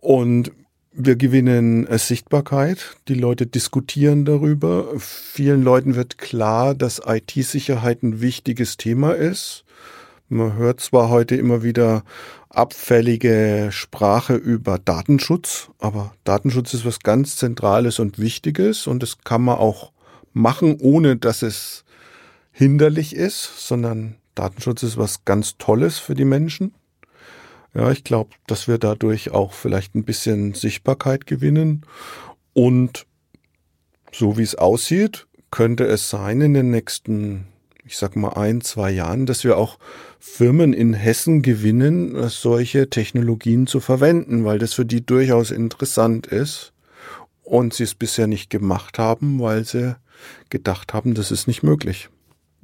Und 0.00 0.50
wir 0.92 1.16
gewinnen 1.16 1.86
Sichtbarkeit. 1.98 2.96
Die 3.08 3.14
Leute 3.14 3.46
diskutieren 3.46 4.24
darüber. 4.24 4.88
Vielen 4.98 5.62
Leuten 5.62 5.94
wird 5.94 6.18
klar, 6.18 6.74
dass 6.74 7.00
IT-Sicherheit 7.06 8.02
ein 8.02 8.20
wichtiges 8.20 8.76
Thema 8.76 9.12
ist. 9.12 9.61
Man 10.32 10.56
hört 10.56 10.80
zwar 10.80 11.10
heute 11.10 11.36
immer 11.36 11.62
wieder 11.62 12.04
abfällige 12.48 13.68
Sprache 13.70 14.34
über 14.34 14.78
Datenschutz, 14.78 15.68
aber 15.78 16.14
Datenschutz 16.24 16.72
ist 16.72 16.86
was 16.86 17.00
ganz 17.00 17.36
Zentrales 17.36 17.98
und 17.98 18.18
Wichtiges 18.18 18.86
und 18.86 19.02
das 19.02 19.18
kann 19.18 19.42
man 19.42 19.58
auch 19.58 19.92
machen, 20.32 20.78
ohne 20.80 21.18
dass 21.18 21.42
es 21.42 21.84
hinderlich 22.50 23.14
ist, 23.14 23.68
sondern 23.68 24.16
Datenschutz 24.34 24.82
ist 24.82 24.96
was 24.96 25.26
ganz 25.26 25.58
Tolles 25.58 25.98
für 25.98 26.14
die 26.14 26.24
Menschen. 26.24 26.72
Ja, 27.74 27.90
ich 27.90 28.02
glaube, 28.02 28.30
dass 28.46 28.68
wir 28.68 28.78
dadurch 28.78 29.32
auch 29.32 29.52
vielleicht 29.52 29.94
ein 29.94 30.04
bisschen 30.04 30.54
Sichtbarkeit 30.54 31.26
gewinnen 31.26 31.82
und 32.54 33.04
so 34.10 34.38
wie 34.38 34.44
es 34.44 34.54
aussieht, 34.54 35.26
könnte 35.50 35.84
es 35.84 36.08
sein 36.08 36.40
in 36.40 36.54
den 36.54 36.70
nächsten 36.70 37.51
ich 37.84 37.96
sag 37.96 38.16
mal, 38.16 38.30
ein, 38.30 38.60
zwei 38.60 38.90
Jahren, 38.90 39.26
dass 39.26 39.44
wir 39.44 39.56
auch 39.56 39.78
Firmen 40.20 40.72
in 40.72 40.94
Hessen 40.94 41.42
gewinnen, 41.42 42.28
solche 42.28 42.88
Technologien 42.88 43.66
zu 43.66 43.80
verwenden, 43.80 44.44
weil 44.44 44.58
das 44.58 44.72
für 44.72 44.84
die 44.84 45.04
durchaus 45.04 45.50
interessant 45.50 46.26
ist 46.26 46.72
und 47.42 47.74
sie 47.74 47.82
es 47.82 47.94
bisher 47.94 48.26
nicht 48.26 48.50
gemacht 48.50 48.98
haben, 48.98 49.40
weil 49.40 49.64
sie 49.64 49.96
gedacht 50.48 50.94
haben, 50.94 51.14
das 51.14 51.30
ist 51.30 51.48
nicht 51.48 51.62
möglich. 51.62 52.08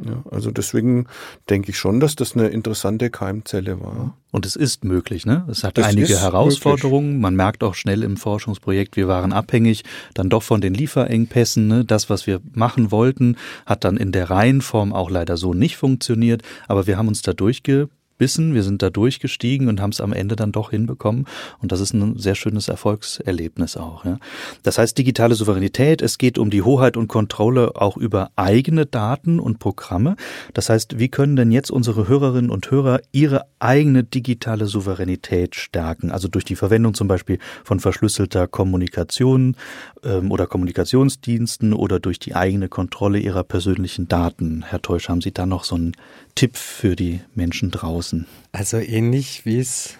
Ja, 0.04 0.22
also 0.30 0.52
deswegen 0.52 1.06
denke 1.50 1.70
ich 1.70 1.78
schon, 1.78 1.98
dass 1.98 2.14
das 2.14 2.34
eine 2.34 2.48
interessante 2.48 3.10
Keimzelle 3.10 3.80
war. 3.80 4.16
Und 4.30 4.46
es 4.46 4.54
ist 4.54 4.84
möglich, 4.84 5.26
ne? 5.26 5.44
Es 5.50 5.64
hat 5.64 5.76
das 5.76 5.86
einige 5.86 6.20
Herausforderungen. 6.20 7.06
Möglich. 7.06 7.22
Man 7.22 7.34
merkt 7.34 7.64
auch 7.64 7.74
schnell 7.74 8.02
im 8.04 8.16
Forschungsprojekt, 8.16 8.96
wir 8.96 9.08
waren 9.08 9.32
abhängig 9.32 9.84
dann 10.14 10.28
doch 10.28 10.42
von 10.42 10.60
den 10.60 10.74
Lieferengpässen. 10.74 11.66
Ne? 11.66 11.84
Das, 11.84 12.08
was 12.10 12.26
wir 12.26 12.40
machen 12.52 12.92
wollten, 12.92 13.36
hat 13.66 13.84
dann 13.84 13.96
in 13.96 14.12
der 14.12 14.30
Reihenform 14.30 14.92
auch 14.92 15.10
leider 15.10 15.36
so 15.36 15.52
nicht 15.52 15.76
funktioniert. 15.76 16.42
Aber 16.68 16.86
wir 16.86 16.96
haben 16.96 17.08
uns 17.08 17.22
da 17.22 17.32
durchge 17.32 17.88
bissen, 18.18 18.54
wir 18.54 18.62
sind 18.62 18.82
da 18.82 18.90
durchgestiegen 18.90 19.68
und 19.68 19.80
haben 19.80 19.90
es 19.90 20.00
am 20.00 20.12
Ende 20.12 20.36
dann 20.36 20.52
doch 20.52 20.70
hinbekommen. 20.70 21.26
Und 21.60 21.72
das 21.72 21.80
ist 21.80 21.94
ein 21.94 22.18
sehr 22.18 22.34
schönes 22.34 22.68
Erfolgserlebnis 22.68 23.76
auch. 23.76 24.04
Ja. 24.04 24.18
Das 24.62 24.78
heißt 24.78 24.98
digitale 24.98 25.34
Souveränität, 25.34 26.02
es 26.02 26.18
geht 26.18 26.38
um 26.38 26.50
die 26.50 26.62
Hoheit 26.62 26.96
und 26.96 27.08
Kontrolle 27.08 27.76
auch 27.76 27.96
über 27.96 28.30
eigene 28.36 28.86
Daten 28.86 29.38
und 29.38 29.58
Programme. 29.58 30.16
Das 30.52 30.68
heißt, 30.68 30.98
wie 30.98 31.08
können 31.08 31.36
denn 31.36 31.52
jetzt 31.52 31.70
unsere 31.70 32.08
Hörerinnen 32.08 32.50
und 32.50 32.70
Hörer 32.70 33.00
ihre 33.12 33.46
eigene 33.60 34.04
digitale 34.04 34.66
Souveränität 34.66 35.54
stärken? 35.54 36.10
Also 36.10 36.28
durch 36.28 36.44
die 36.44 36.56
Verwendung 36.56 36.94
zum 36.94 37.08
Beispiel 37.08 37.38
von 37.64 37.80
verschlüsselter 37.80 38.48
Kommunikation 38.48 39.56
ähm, 40.02 40.32
oder 40.32 40.46
Kommunikationsdiensten 40.46 41.72
oder 41.72 42.00
durch 42.00 42.18
die 42.18 42.34
eigene 42.34 42.68
Kontrolle 42.68 43.18
ihrer 43.18 43.44
persönlichen 43.44 44.08
Daten. 44.08 44.64
Herr 44.66 44.82
Teusch, 44.82 45.08
haben 45.08 45.20
Sie 45.20 45.32
da 45.32 45.46
noch 45.46 45.64
so 45.64 45.76
einen 45.76 45.92
Tipp 46.38 46.56
für 46.56 46.94
die 46.94 47.18
Menschen 47.34 47.72
draußen? 47.72 48.24
Also 48.52 48.76
ähnlich 48.76 49.44
wie 49.44 49.58
es 49.58 49.96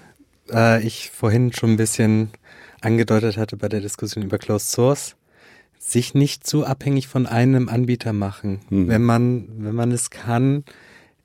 äh, 0.53 0.81
ich 0.87 1.11
vorhin 1.11 1.53
schon 1.53 1.73
ein 1.73 1.77
bisschen 1.77 2.31
angedeutet 2.81 3.37
hatte 3.37 3.57
bei 3.57 3.69
der 3.69 3.81
Diskussion 3.81 4.23
über 4.23 4.39
Closed 4.39 4.71
Source, 4.71 5.17
sich 5.81 6.15
nicht 6.15 6.47
zu 6.47 6.65
abhängig 6.65 7.09
von 7.09 7.27
einem 7.27 7.69
Anbieter 7.69 8.13
machen. 8.13 8.61
Hm. 8.69 8.87
Wenn 8.87 9.03
man, 9.03 9.49
wenn 9.65 9.75
man 9.75 9.91
es 9.91 10.11
kann, 10.11 10.63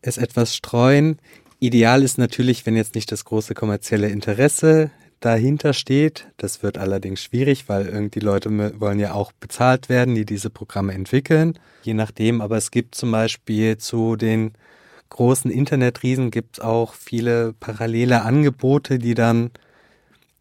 es 0.01 0.17
etwas 0.17 0.55
streuen. 0.55 1.19
Ideal 1.59 2.01
ist 2.01 2.17
natürlich, 2.17 2.65
wenn 2.65 2.75
jetzt 2.75 2.95
nicht 2.95 3.11
das 3.11 3.23
große 3.23 3.53
kommerzielle 3.53 4.09
Interesse 4.09 4.89
dahinter 5.19 5.73
steht. 5.73 6.27
Das 6.37 6.63
wird 6.63 6.79
allerdings 6.79 7.21
schwierig, 7.21 7.69
weil 7.69 7.85
irgendwie 7.85 8.19
Leute 8.19 8.79
wollen 8.79 8.99
ja 8.99 9.13
auch 9.13 9.31
bezahlt 9.31 9.89
werden, 9.89 10.15
die 10.15 10.25
diese 10.25 10.49
Programme 10.49 10.95
entwickeln. 10.95 11.59
Je 11.83 11.93
nachdem, 11.93 12.41
aber 12.41 12.57
es 12.57 12.71
gibt 12.71 12.95
zum 12.95 13.11
Beispiel 13.11 13.77
zu 13.77 14.15
den 14.15 14.53
großen 15.13 15.49
Internetriesen 15.49 16.31
gibt 16.31 16.57
es 16.57 16.63
auch 16.63 16.93
viele 16.93 17.53
parallele 17.53 18.23
Angebote, 18.23 18.99
die 18.99 19.13
dann 19.13 19.51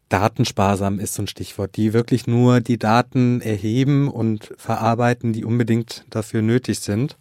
datensparsam 0.09 0.99
ist 0.99 1.13
so 1.13 1.23
ein 1.23 1.27
Stichwort, 1.27 1.75
die 1.77 1.93
wirklich 1.93 2.27
nur 2.27 2.59
die 2.59 2.77
Daten 2.77 3.39
erheben 3.41 4.09
und 4.09 4.53
verarbeiten, 4.57 5.31
die 5.31 5.45
unbedingt 5.45 6.05
dafür 6.09 6.41
nötig 6.41 6.81
sind. 6.81 7.17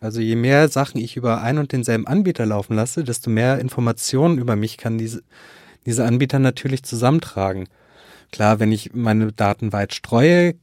Also 0.00 0.20
je 0.20 0.36
mehr 0.36 0.68
Sachen 0.68 1.00
ich 1.00 1.16
über 1.16 1.42
ein 1.42 1.58
und 1.58 1.72
denselben 1.72 2.06
Anbieter 2.06 2.46
laufen 2.46 2.76
lasse, 2.76 3.04
desto 3.04 3.28
mehr 3.30 3.58
Informationen 3.58 4.38
über 4.38 4.54
mich 4.54 4.76
kann 4.76 4.98
diese, 4.98 5.22
diese 5.84 6.04
Anbieter 6.04 6.38
natürlich 6.38 6.84
zusammentragen. 6.84 7.68
Klar, 8.32 8.60
wenn 8.60 8.72
ich 8.72 8.94
meine 8.94 9.32
Daten 9.32 9.72
weit 9.72 9.94
streue, 9.94 10.54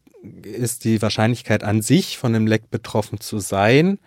ist 0.43 0.85
die 0.85 1.01
Wahrscheinlichkeit 1.01 1.63
an 1.63 1.81
sich 1.81 2.17
von 2.17 2.33
einem 2.35 2.47
Leck 2.47 2.69
betroffen 2.71 3.19
zu 3.19 3.39
sein 3.39 3.97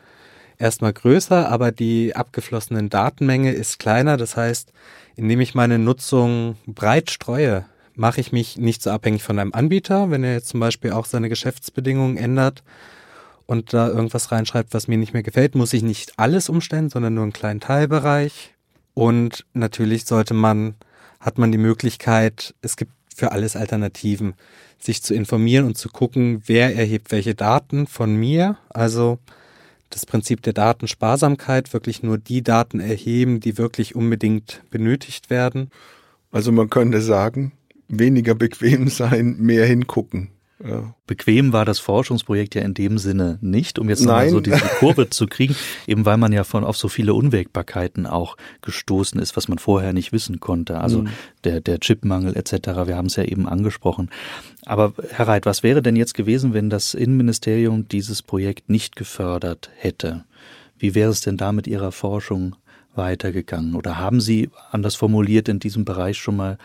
erstmal 0.59 0.93
größer, 0.93 1.49
aber 1.51 1.73
die 1.73 2.15
abgeflossenen 2.15 2.89
Datenmenge 2.89 3.53
ist 3.53 3.79
kleiner. 3.79 4.17
Das 4.17 4.37
heißt, 4.37 4.73
indem 5.17 5.41
ich 5.41 5.55
meine 5.55 5.79
Nutzung 5.79 6.57
breit 6.67 7.11
streue, 7.11 7.65
mache 7.95 8.21
ich 8.21 8.33
mich 8.33 8.59
nicht 8.59 8.83
so 8.83 8.91
abhängig 8.91 9.23
von 9.23 9.39
einem 9.39 9.55
Anbieter, 9.55 10.11
wenn 10.11 10.23
er 10.23 10.35
jetzt 10.35 10.49
zum 10.49 10.61
Beispiel 10.61 10.93
auch 10.93 11.07
seine 11.07 11.29
Geschäftsbedingungen 11.29 12.17
ändert 12.17 12.63
und 13.47 13.73
da 13.73 13.89
irgendwas 13.89 14.33
reinschreibt, 14.33 14.75
was 14.75 14.89
mir 14.89 14.99
nicht 14.99 15.15
mehr 15.15 15.23
gefällt, 15.23 15.55
muss 15.55 15.73
ich 15.73 15.83
nicht 15.83 16.19
alles 16.19 16.49
umstellen, 16.49 16.91
sondern 16.91 17.15
nur 17.15 17.23
einen 17.23 17.33
kleinen 17.33 17.61
Teilbereich. 17.61 18.55
Und 18.93 19.47
natürlich 19.55 20.05
sollte 20.05 20.35
man, 20.35 20.75
hat 21.21 21.39
man 21.39 21.53
die 21.53 21.59
Möglichkeit, 21.59 22.55
es 22.61 22.77
gibt 22.77 22.93
für 23.15 23.33
alles 23.33 23.57
Alternativen, 23.57 24.35
sich 24.79 25.03
zu 25.03 25.15
informieren 25.15 25.65
und 25.65 25.79
zu 25.79 25.89
gucken, 25.89 26.43
wer 26.47 26.77
erhebt 26.77 27.13
welche 27.13 27.35
Daten 27.35 27.87
von 27.87 28.15
mir. 28.15 28.59
Also 28.69 29.19
das 29.91 30.07
Prinzip 30.07 30.43
der 30.43 30.53
Datensparsamkeit, 30.53 31.73
wirklich 31.73 32.03
nur 32.03 32.19
die 32.19 32.43
Daten 32.43 32.81
erheben, 32.81 33.41
die 33.41 33.59
wirklich 33.59 33.95
unbedingt 33.95 34.63
benötigt 34.71 35.31
werden. 35.31 35.71
Also 36.31 36.53
man 36.53 36.71
könnte 36.71 37.01
sagen, 37.01 37.53
weniger 37.89 38.35
bequem 38.35 38.89
sein, 38.89 39.37
mehr 39.39 39.67
hingucken. 39.67 40.31
Ja. 40.65 40.95
Bequem 41.07 41.53
war 41.53 41.67
das 41.67 41.79
Forschungsprojekt 41.79 42.55
ja 42.55 42.63
in 42.63 42.73
dem 42.73 42.97
Sinne 42.97 43.39
nicht, 43.43 43.79
um 43.79 43.91
jetzt 43.91 44.01
nochmal 44.01 44.31
so 44.31 44.41
diese 44.41 44.59
Kurve 44.79 45.11
zu 45.11 45.27
kriegen, 45.27 45.55
eben 45.87 46.07
weil 46.07 46.17
man 46.17 46.33
ja 46.33 46.45
von 46.45 46.65
auf 46.65 46.79
so 46.79 46.89
viele 46.89 47.13
Unwägbarkeiten 47.13 48.07
auch 48.07 48.39
gestoßen 48.63 49.21
ist, 49.21 49.37
was 49.37 49.49
man 49.49 49.59
vorher 49.59 49.93
nicht 49.93 50.13
wissen 50.13 50.41
konnte. 50.41 50.81
Also 50.81 51.03
mhm. 51.03 51.09
der, 51.45 51.61
der 51.61 51.79
Chipmangel 51.81 52.37
etc., 52.37 52.87
wir 52.87 52.97
haben 52.97 53.07
es 53.07 53.17
ja 53.17 53.25
eben 53.25 53.47
angesprochen. 53.47 54.11
Aber 54.65 54.95
Herr 55.11 55.29
Reit, 55.29 55.45
was 55.45 55.63
wäre 55.63 55.83
denn 55.83 55.95
jetzt 55.95 56.15
gewesen, 56.15 56.55
wenn 56.55 56.71
das 56.71 56.95
Innenministerium 56.95 57.87
dieses 57.89 58.23
Projekt 58.23 58.71
nicht 58.71 58.97
gefördert 58.97 59.71
hätte? 59.77 60.25
Wie 60.79 60.95
wäre 60.95 61.11
es 61.11 61.21
denn 61.21 61.37
da 61.37 61.53
mit 61.53 61.67
Ihrer 61.67 61.93
Forschung 61.93 62.57
weitergegangen? 62.95 63.75
Oder 63.75 63.99
haben 63.99 64.23
Sie, 64.23 64.49
anders 64.71 64.95
formuliert, 64.95 65.51
in 65.51 65.59
diesem 65.59 65.85
Bereich 65.85 66.17
schon 66.17 66.37
mal 66.37 66.57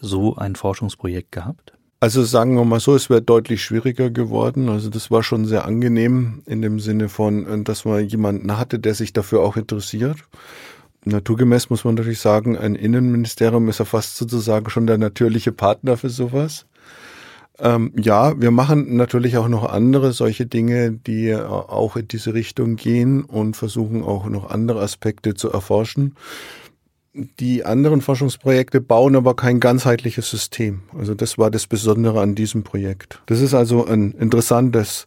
so 0.00 0.36
ein 0.36 0.54
Forschungsprojekt 0.54 1.32
gehabt? 1.32 1.72
Also 2.02 2.24
sagen 2.24 2.56
wir 2.56 2.64
mal 2.64 2.80
so, 2.80 2.96
es 2.96 3.10
wäre 3.10 3.22
deutlich 3.22 3.62
schwieriger 3.62 4.10
geworden. 4.10 4.68
Also 4.68 4.90
das 4.90 5.12
war 5.12 5.22
schon 5.22 5.44
sehr 5.44 5.64
angenehm 5.64 6.42
in 6.46 6.60
dem 6.60 6.80
Sinne 6.80 7.08
von, 7.08 7.46
äh, 7.46 7.62
dass 7.62 7.84
man 7.84 8.04
jemanden 8.04 8.58
hatte, 8.58 8.80
der 8.80 8.94
sich 8.94 9.12
dafür 9.12 9.42
auch 9.42 9.56
interessiert. 9.56 10.16
Naturgemäß 11.04 11.70
muss 11.70 11.84
man 11.84 11.94
natürlich 11.94 12.18
sagen, 12.18 12.58
ein 12.58 12.74
Innenministerium 12.74 13.68
ist 13.68 13.78
ja 13.78 13.84
fast 13.84 14.16
sozusagen 14.16 14.68
schon 14.68 14.88
der 14.88 14.98
natürliche 14.98 15.52
Partner 15.52 15.96
für 15.96 16.10
sowas. 16.10 16.66
Ähm, 17.60 17.92
ja, 17.96 18.40
wir 18.40 18.50
machen 18.50 18.96
natürlich 18.96 19.36
auch 19.36 19.46
noch 19.46 19.64
andere 19.64 20.12
solche 20.12 20.46
Dinge, 20.46 20.90
die 20.90 21.28
äh, 21.28 21.40
auch 21.40 21.94
in 21.94 22.08
diese 22.08 22.34
Richtung 22.34 22.74
gehen 22.74 23.22
und 23.22 23.56
versuchen 23.56 24.02
auch 24.02 24.26
noch 24.26 24.50
andere 24.50 24.80
Aspekte 24.80 25.34
zu 25.34 25.52
erforschen. 25.52 26.16
Die 27.14 27.64
anderen 27.64 28.00
Forschungsprojekte 28.00 28.80
bauen 28.80 29.16
aber 29.16 29.36
kein 29.36 29.60
ganzheitliches 29.60 30.30
System. 30.30 30.82
Also 30.96 31.14
das 31.14 31.36
war 31.36 31.50
das 31.50 31.66
Besondere 31.66 32.20
an 32.22 32.34
diesem 32.34 32.62
Projekt. 32.62 33.20
Das 33.26 33.40
ist 33.40 33.52
also 33.52 33.86
ein 33.86 34.12
interessantes 34.12 35.06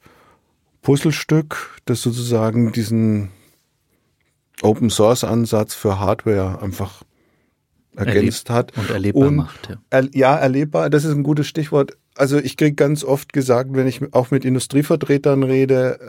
Puzzlestück, 0.83 1.79
das 1.85 2.03
sozusagen 2.03 2.71
diesen 2.71 3.29
Open 4.61 4.91
Source 4.91 5.23
Ansatz 5.23 5.73
für 5.73 5.99
Hardware 5.99 6.61
einfach 6.61 7.01
ergänzt 7.95 8.49
Erleb 8.49 8.57
hat. 8.57 8.77
Und 8.77 8.89
erlebbar 8.91 9.27
und, 9.27 9.35
macht. 9.35 9.69
Ja. 9.69 9.77
Er, 9.89 10.09
ja, 10.13 10.35
erlebbar, 10.35 10.91
das 10.91 11.05
ist 11.05 11.11
ein 11.11 11.23
gutes 11.23 11.47
Stichwort 11.47 11.97
also 12.15 12.38
ich 12.38 12.58
kriege 12.58 12.75
ganz 12.75 13.04
oft 13.04 13.34
gesagt, 13.34 13.71
wenn 13.73 13.88
ich 13.88 14.01
auch 14.13 14.32
mit 14.32 14.45
Industrievertretern 14.45 15.43
rede, 15.43 15.99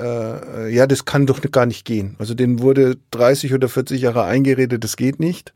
äh, 0.66 0.74
ja, 0.74 0.86
das 0.86 1.04
kann 1.04 1.26
doch 1.26 1.40
gar 1.50 1.66
nicht 1.66 1.84
gehen. 1.84 2.16
Also 2.18 2.34
denen 2.34 2.60
wurde 2.60 2.96
30 3.10 3.54
oder 3.54 3.68
40 3.68 4.00
Jahre 4.00 4.24
eingeredet, 4.24 4.82
das 4.84 4.96
geht 4.96 5.20
nicht. 5.20 5.52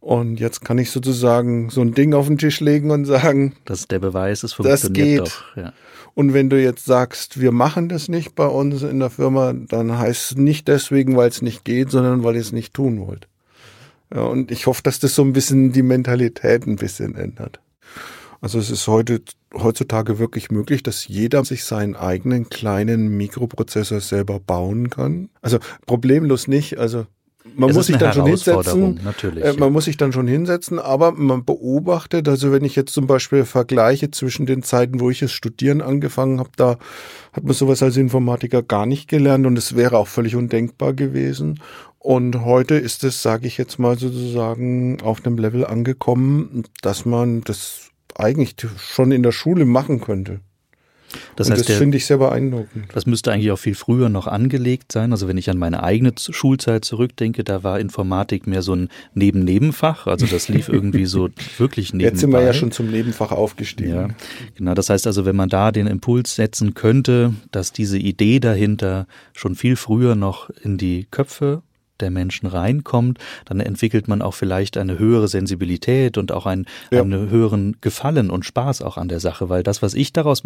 Und 0.00 0.38
jetzt 0.38 0.64
kann 0.64 0.78
ich 0.78 0.90
sozusagen 0.90 1.68
so 1.68 1.80
ein 1.80 1.92
Ding 1.92 2.14
auf 2.14 2.26
den 2.26 2.38
Tisch 2.38 2.60
legen 2.60 2.90
und 2.90 3.06
sagen, 3.06 3.56
das 3.64 3.80
ist 3.80 3.90
der 3.90 3.98
Beweis, 3.98 4.42
es 4.42 4.52
funktioniert 4.52 4.86
das 4.86 4.92
geht. 4.92 5.20
doch. 5.20 5.56
Ja. 5.56 5.72
Und 6.14 6.32
wenn 6.32 6.48
du 6.48 6.62
jetzt 6.62 6.84
sagst, 6.84 7.40
wir 7.40 7.52
machen 7.52 7.88
das 7.88 8.08
nicht 8.08 8.34
bei 8.34 8.46
uns 8.46 8.82
in 8.82 9.00
der 9.00 9.10
Firma, 9.10 9.52
dann 9.52 9.98
heißt 9.98 10.30
es 10.30 10.36
nicht 10.38 10.68
deswegen, 10.68 11.16
weil 11.16 11.28
es 11.28 11.42
nicht 11.42 11.64
geht, 11.64 11.90
sondern 11.90 12.24
weil 12.24 12.36
ihr 12.36 12.40
es 12.40 12.52
nicht 12.52 12.72
tun 12.72 13.06
wollt. 13.06 13.28
Ja, 14.14 14.22
und 14.22 14.50
ich 14.50 14.66
hoffe, 14.66 14.82
dass 14.82 15.00
das 15.00 15.14
so 15.14 15.22
ein 15.22 15.32
bisschen 15.32 15.72
die 15.72 15.82
Mentalität 15.82 16.66
ein 16.66 16.76
bisschen 16.76 17.16
ändert. 17.16 17.60
Also 18.46 18.60
es 18.60 18.70
ist 18.70 18.86
heute, 18.86 19.22
heutzutage 19.54 20.20
wirklich 20.20 20.52
möglich, 20.52 20.84
dass 20.84 21.08
jeder 21.08 21.44
sich 21.44 21.64
seinen 21.64 21.96
eigenen 21.96 22.48
kleinen 22.48 23.08
Mikroprozessor 23.08 23.98
selber 23.98 24.38
bauen 24.38 24.88
kann. 24.88 25.30
Also 25.42 25.58
problemlos 25.84 26.46
nicht. 26.46 26.78
Also 26.78 27.06
man 27.56 27.70
es 27.70 27.74
muss 27.74 27.86
sich 27.88 27.96
dann 27.96 28.12
schon 28.12 28.26
hinsetzen. 28.26 29.00
Natürlich, 29.02 29.44
äh, 29.44 29.54
man 29.54 29.72
muss 29.72 29.86
sich 29.86 29.96
dann 29.96 30.12
schon 30.12 30.28
hinsetzen, 30.28 30.78
aber 30.78 31.10
man 31.10 31.44
beobachtet, 31.44 32.28
also 32.28 32.52
wenn 32.52 32.62
ich 32.62 32.76
jetzt 32.76 32.92
zum 32.92 33.08
Beispiel 33.08 33.44
vergleiche 33.44 34.12
zwischen 34.12 34.46
den 34.46 34.62
Zeiten, 34.62 35.00
wo 35.00 35.10
ich 35.10 35.18
das 35.18 35.32
Studieren 35.32 35.82
angefangen 35.82 36.38
habe, 36.38 36.50
da 36.54 36.78
hat 37.32 37.42
man 37.42 37.52
sowas 37.52 37.82
als 37.82 37.96
Informatiker 37.96 38.62
gar 38.62 38.86
nicht 38.86 39.08
gelernt 39.08 39.44
und 39.44 39.58
es 39.58 39.74
wäre 39.74 39.98
auch 39.98 40.06
völlig 40.06 40.36
undenkbar 40.36 40.92
gewesen. 40.92 41.58
Und 41.98 42.44
heute 42.44 42.76
ist 42.76 43.02
es, 43.02 43.22
sage 43.22 43.48
ich 43.48 43.58
jetzt 43.58 43.80
mal 43.80 43.98
sozusagen, 43.98 45.02
auf 45.02 45.26
einem 45.26 45.36
Level 45.36 45.66
angekommen, 45.66 46.62
dass 46.80 47.04
man 47.06 47.40
das 47.40 47.90
eigentlich 48.18 48.56
schon 48.78 49.12
in 49.12 49.22
der 49.22 49.32
Schule 49.32 49.64
machen 49.64 50.00
könnte. 50.00 50.40
Das, 51.36 51.50
heißt, 51.50 51.68
das 51.68 51.76
finde 51.76 51.96
ich 51.96 52.06
sehr 52.06 52.18
beeindruckend. 52.18 52.86
Das 52.92 53.06
müsste 53.06 53.32
eigentlich 53.32 53.50
auch 53.50 53.58
viel 53.58 53.74
früher 53.74 54.08
noch 54.08 54.26
angelegt 54.26 54.92
sein. 54.92 55.12
Also 55.12 55.28
wenn 55.28 55.38
ich 55.38 55.50
an 55.50 55.58
meine 55.58 55.82
eigene 55.82 56.12
Schulzeit 56.18 56.84
zurückdenke, 56.84 57.44
da 57.44 57.62
war 57.62 57.78
Informatik 57.78 58.46
mehr 58.46 58.62
so 58.62 58.74
ein 58.74 58.88
Neben-Nebenfach. 59.14 60.06
Also 60.06 60.26
das 60.26 60.48
lief 60.48 60.68
irgendwie 60.68 61.06
so 61.06 61.28
wirklich 61.58 61.92
nebenbei. 61.92 62.10
Jetzt 62.10 62.20
sind 62.20 62.30
wir 62.32 62.42
ja 62.42 62.52
schon 62.52 62.72
zum 62.72 62.90
Nebenfach 62.90 63.32
aufgestiegen. 63.32 63.94
Ja, 63.94 64.08
genau. 64.56 64.74
Das 64.74 64.90
heißt 64.90 65.06
also, 65.06 65.24
wenn 65.24 65.36
man 65.36 65.48
da 65.48 65.70
den 65.70 65.86
Impuls 65.86 66.34
setzen 66.34 66.74
könnte, 66.74 67.34
dass 67.52 67.72
diese 67.72 67.98
Idee 67.98 68.40
dahinter 68.40 69.06
schon 69.32 69.54
viel 69.54 69.76
früher 69.76 70.14
noch 70.16 70.50
in 70.62 70.76
die 70.78 71.06
Köpfe 71.10 71.62
der 72.00 72.10
Menschen 72.10 72.46
reinkommt, 72.46 73.18
dann 73.44 73.60
entwickelt 73.60 74.08
man 74.08 74.22
auch 74.22 74.34
vielleicht 74.34 74.76
eine 74.76 74.98
höhere 74.98 75.28
Sensibilität 75.28 76.18
und 76.18 76.32
auch 76.32 76.46
einen, 76.46 76.66
ja. 76.90 77.02
einen 77.02 77.30
höheren 77.30 77.76
Gefallen 77.80 78.30
und 78.30 78.44
Spaß 78.44 78.82
auch 78.82 78.96
an 78.96 79.08
der 79.08 79.20
Sache, 79.20 79.48
weil 79.48 79.62
das, 79.62 79.82
was 79.82 79.94
ich 79.94 80.12
daraus 80.12 80.44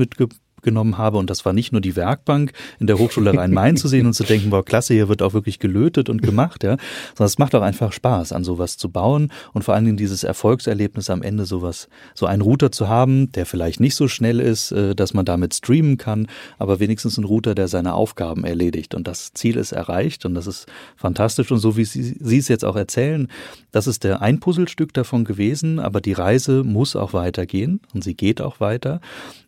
mitgenommen 0.60 0.98
habe, 0.98 1.18
und 1.18 1.30
das 1.30 1.44
war 1.44 1.52
nicht 1.52 1.72
nur 1.72 1.80
die 1.80 1.96
Werkbank 1.96 2.52
in 2.78 2.86
der 2.86 2.98
Hochschule 2.98 3.34
Rhein-Main 3.34 3.76
zu 3.76 3.88
sehen 3.88 4.06
und 4.06 4.12
zu 4.12 4.24
denken, 4.24 4.50
boah, 4.50 4.64
klasse, 4.64 4.94
hier 4.94 5.08
wird 5.08 5.22
auch 5.22 5.32
wirklich 5.32 5.58
gelötet 5.58 6.08
und 6.08 6.22
gemacht, 6.22 6.62
ja, 6.62 6.76
sondern 7.16 7.26
es 7.26 7.38
macht 7.38 7.54
auch 7.54 7.62
einfach 7.62 7.92
Spaß, 7.92 8.32
an 8.32 8.44
sowas 8.44 8.76
zu 8.76 8.90
bauen 8.90 9.32
und 9.52 9.62
vor 9.62 9.74
allen 9.74 9.84
Dingen 9.84 9.96
dieses 9.96 10.24
Erfolgserlebnis 10.24 11.10
am 11.10 11.22
Ende 11.22 11.46
sowas, 11.46 11.88
so 12.14 12.26
einen 12.26 12.42
Router 12.42 12.70
zu 12.70 12.88
haben, 12.88 13.32
der 13.32 13.46
vielleicht 13.46 13.80
nicht 13.80 13.94
so 13.94 14.08
schnell 14.08 14.40
ist, 14.40 14.72
äh, 14.72 14.94
dass 14.94 15.14
man 15.14 15.24
damit 15.24 15.54
streamen 15.54 15.96
kann, 15.96 16.28
aber 16.58 16.80
wenigstens 16.80 17.16
ein 17.18 17.24
Router, 17.24 17.54
der 17.54 17.68
seine 17.68 17.94
Aufgaben 17.94 18.44
erledigt. 18.44 18.94
Und 18.94 19.08
das 19.08 19.32
Ziel 19.32 19.56
ist 19.56 19.72
erreicht 19.72 20.24
und 20.26 20.34
das 20.34 20.46
ist 20.46 20.66
fantastisch 20.96 21.20
fantastisch. 21.20 21.50
Und 21.50 21.58
so 21.58 21.76
wie 21.76 21.84
Sie, 21.84 22.16
Sie 22.18 22.38
es 22.38 22.48
jetzt 22.48 22.64
auch 22.64 22.76
erzählen, 22.76 23.28
das 23.72 23.86
ist 23.86 24.04
der 24.04 24.22
ein 24.22 24.40
Puzzlestück 24.40 24.92
davon 24.92 25.24
gewesen, 25.24 25.78
aber 25.78 26.00
die 26.00 26.12
Reise 26.12 26.64
muss 26.64 26.96
auch 26.96 27.12
weitergehen 27.12 27.80
und 27.94 28.04
sie 28.04 28.14
geht 28.14 28.40
auch 28.40 28.60
weiter. 28.60 29.00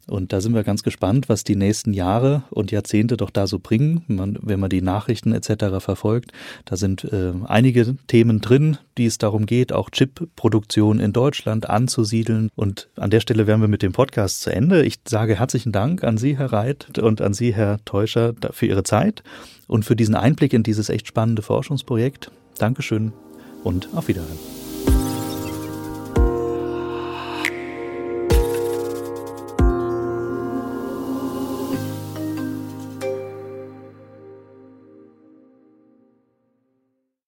Und 0.08 0.32
da 0.32 0.40
sind 0.40 0.54
wir 0.54 0.64
ganz 0.64 0.82
gespannt, 0.82 1.28
was 1.28 1.44
die 1.44 1.54
nächsten 1.54 1.92
Jahre 1.92 2.42
und 2.50 2.72
Jahrzehnte 2.72 3.16
doch 3.16 3.30
da 3.30 3.46
so 3.46 3.60
bringen. 3.60 4.04
Man, 4.08 4.36
wenn 4.42 4.58
man 4.58 4.68
die 4.68 4.82
Nachrichten 4.82 5.32
etc. 5.32 5.78
verfolgt, 5.78 6.32
da 6.64 6.76
sind 6.76 7.04
äh, 7.04 7.32
einige 7.44 7.96
Themen 8.08 8.40
drin, 8.40 8.78
die 8.98 9.06
es 9.06 9.18
darum 9.18 9.46
geht, 9.46 9.72
auch 9.72 9.90
Chip-Produktion 9.90 10.98
in 10.98 11.12
Deutschland 11.12 11.70
anzusiedeln. 11.70 12.50
Und 12.56 12.88
an 12.96 13.10
der 13.10 13.20
Stelle 13.20 13.46
wären 13.46 13.60
wir 13.60 13.68
mit 13.68 13.82
dem 13.82 13.92
Podcast 13.92 14.40
zu 14.40 14.50
Ende. 14.50 14.84
Ich 14.84 14.96
sage 15.06 15.38
herzlichen 15.38 15.72
Dank 15.72 16.02
an 16.02 16.18
Sie, 16.18 16.36
Herr 16.36 16.52
Reit, 16.52 16.98
und 16.98 17.20
an 17.20 17.32
Sie, 17.32 17.54
Herr 17.54 17.78
Teuscher, 17.84 18.34
für 18.50 18.66
Ihre 18.66 18.82
Zeit 18.82 19.22
und 19.68 19.84
für 19.84 19.96
diesen 19.96 20.16
Einblick 20.16 20.52
in 20.52 20.64
dieses 20.64 20.88
echt 20.88 21.06
spannende 21.06 21.42
Forschungsprojekt. 21.42 22.30
Dankeschön 22.58 23.12
und 23.62 23.88
auf 23.94 24.08
Wiederhören. 24.08 24.61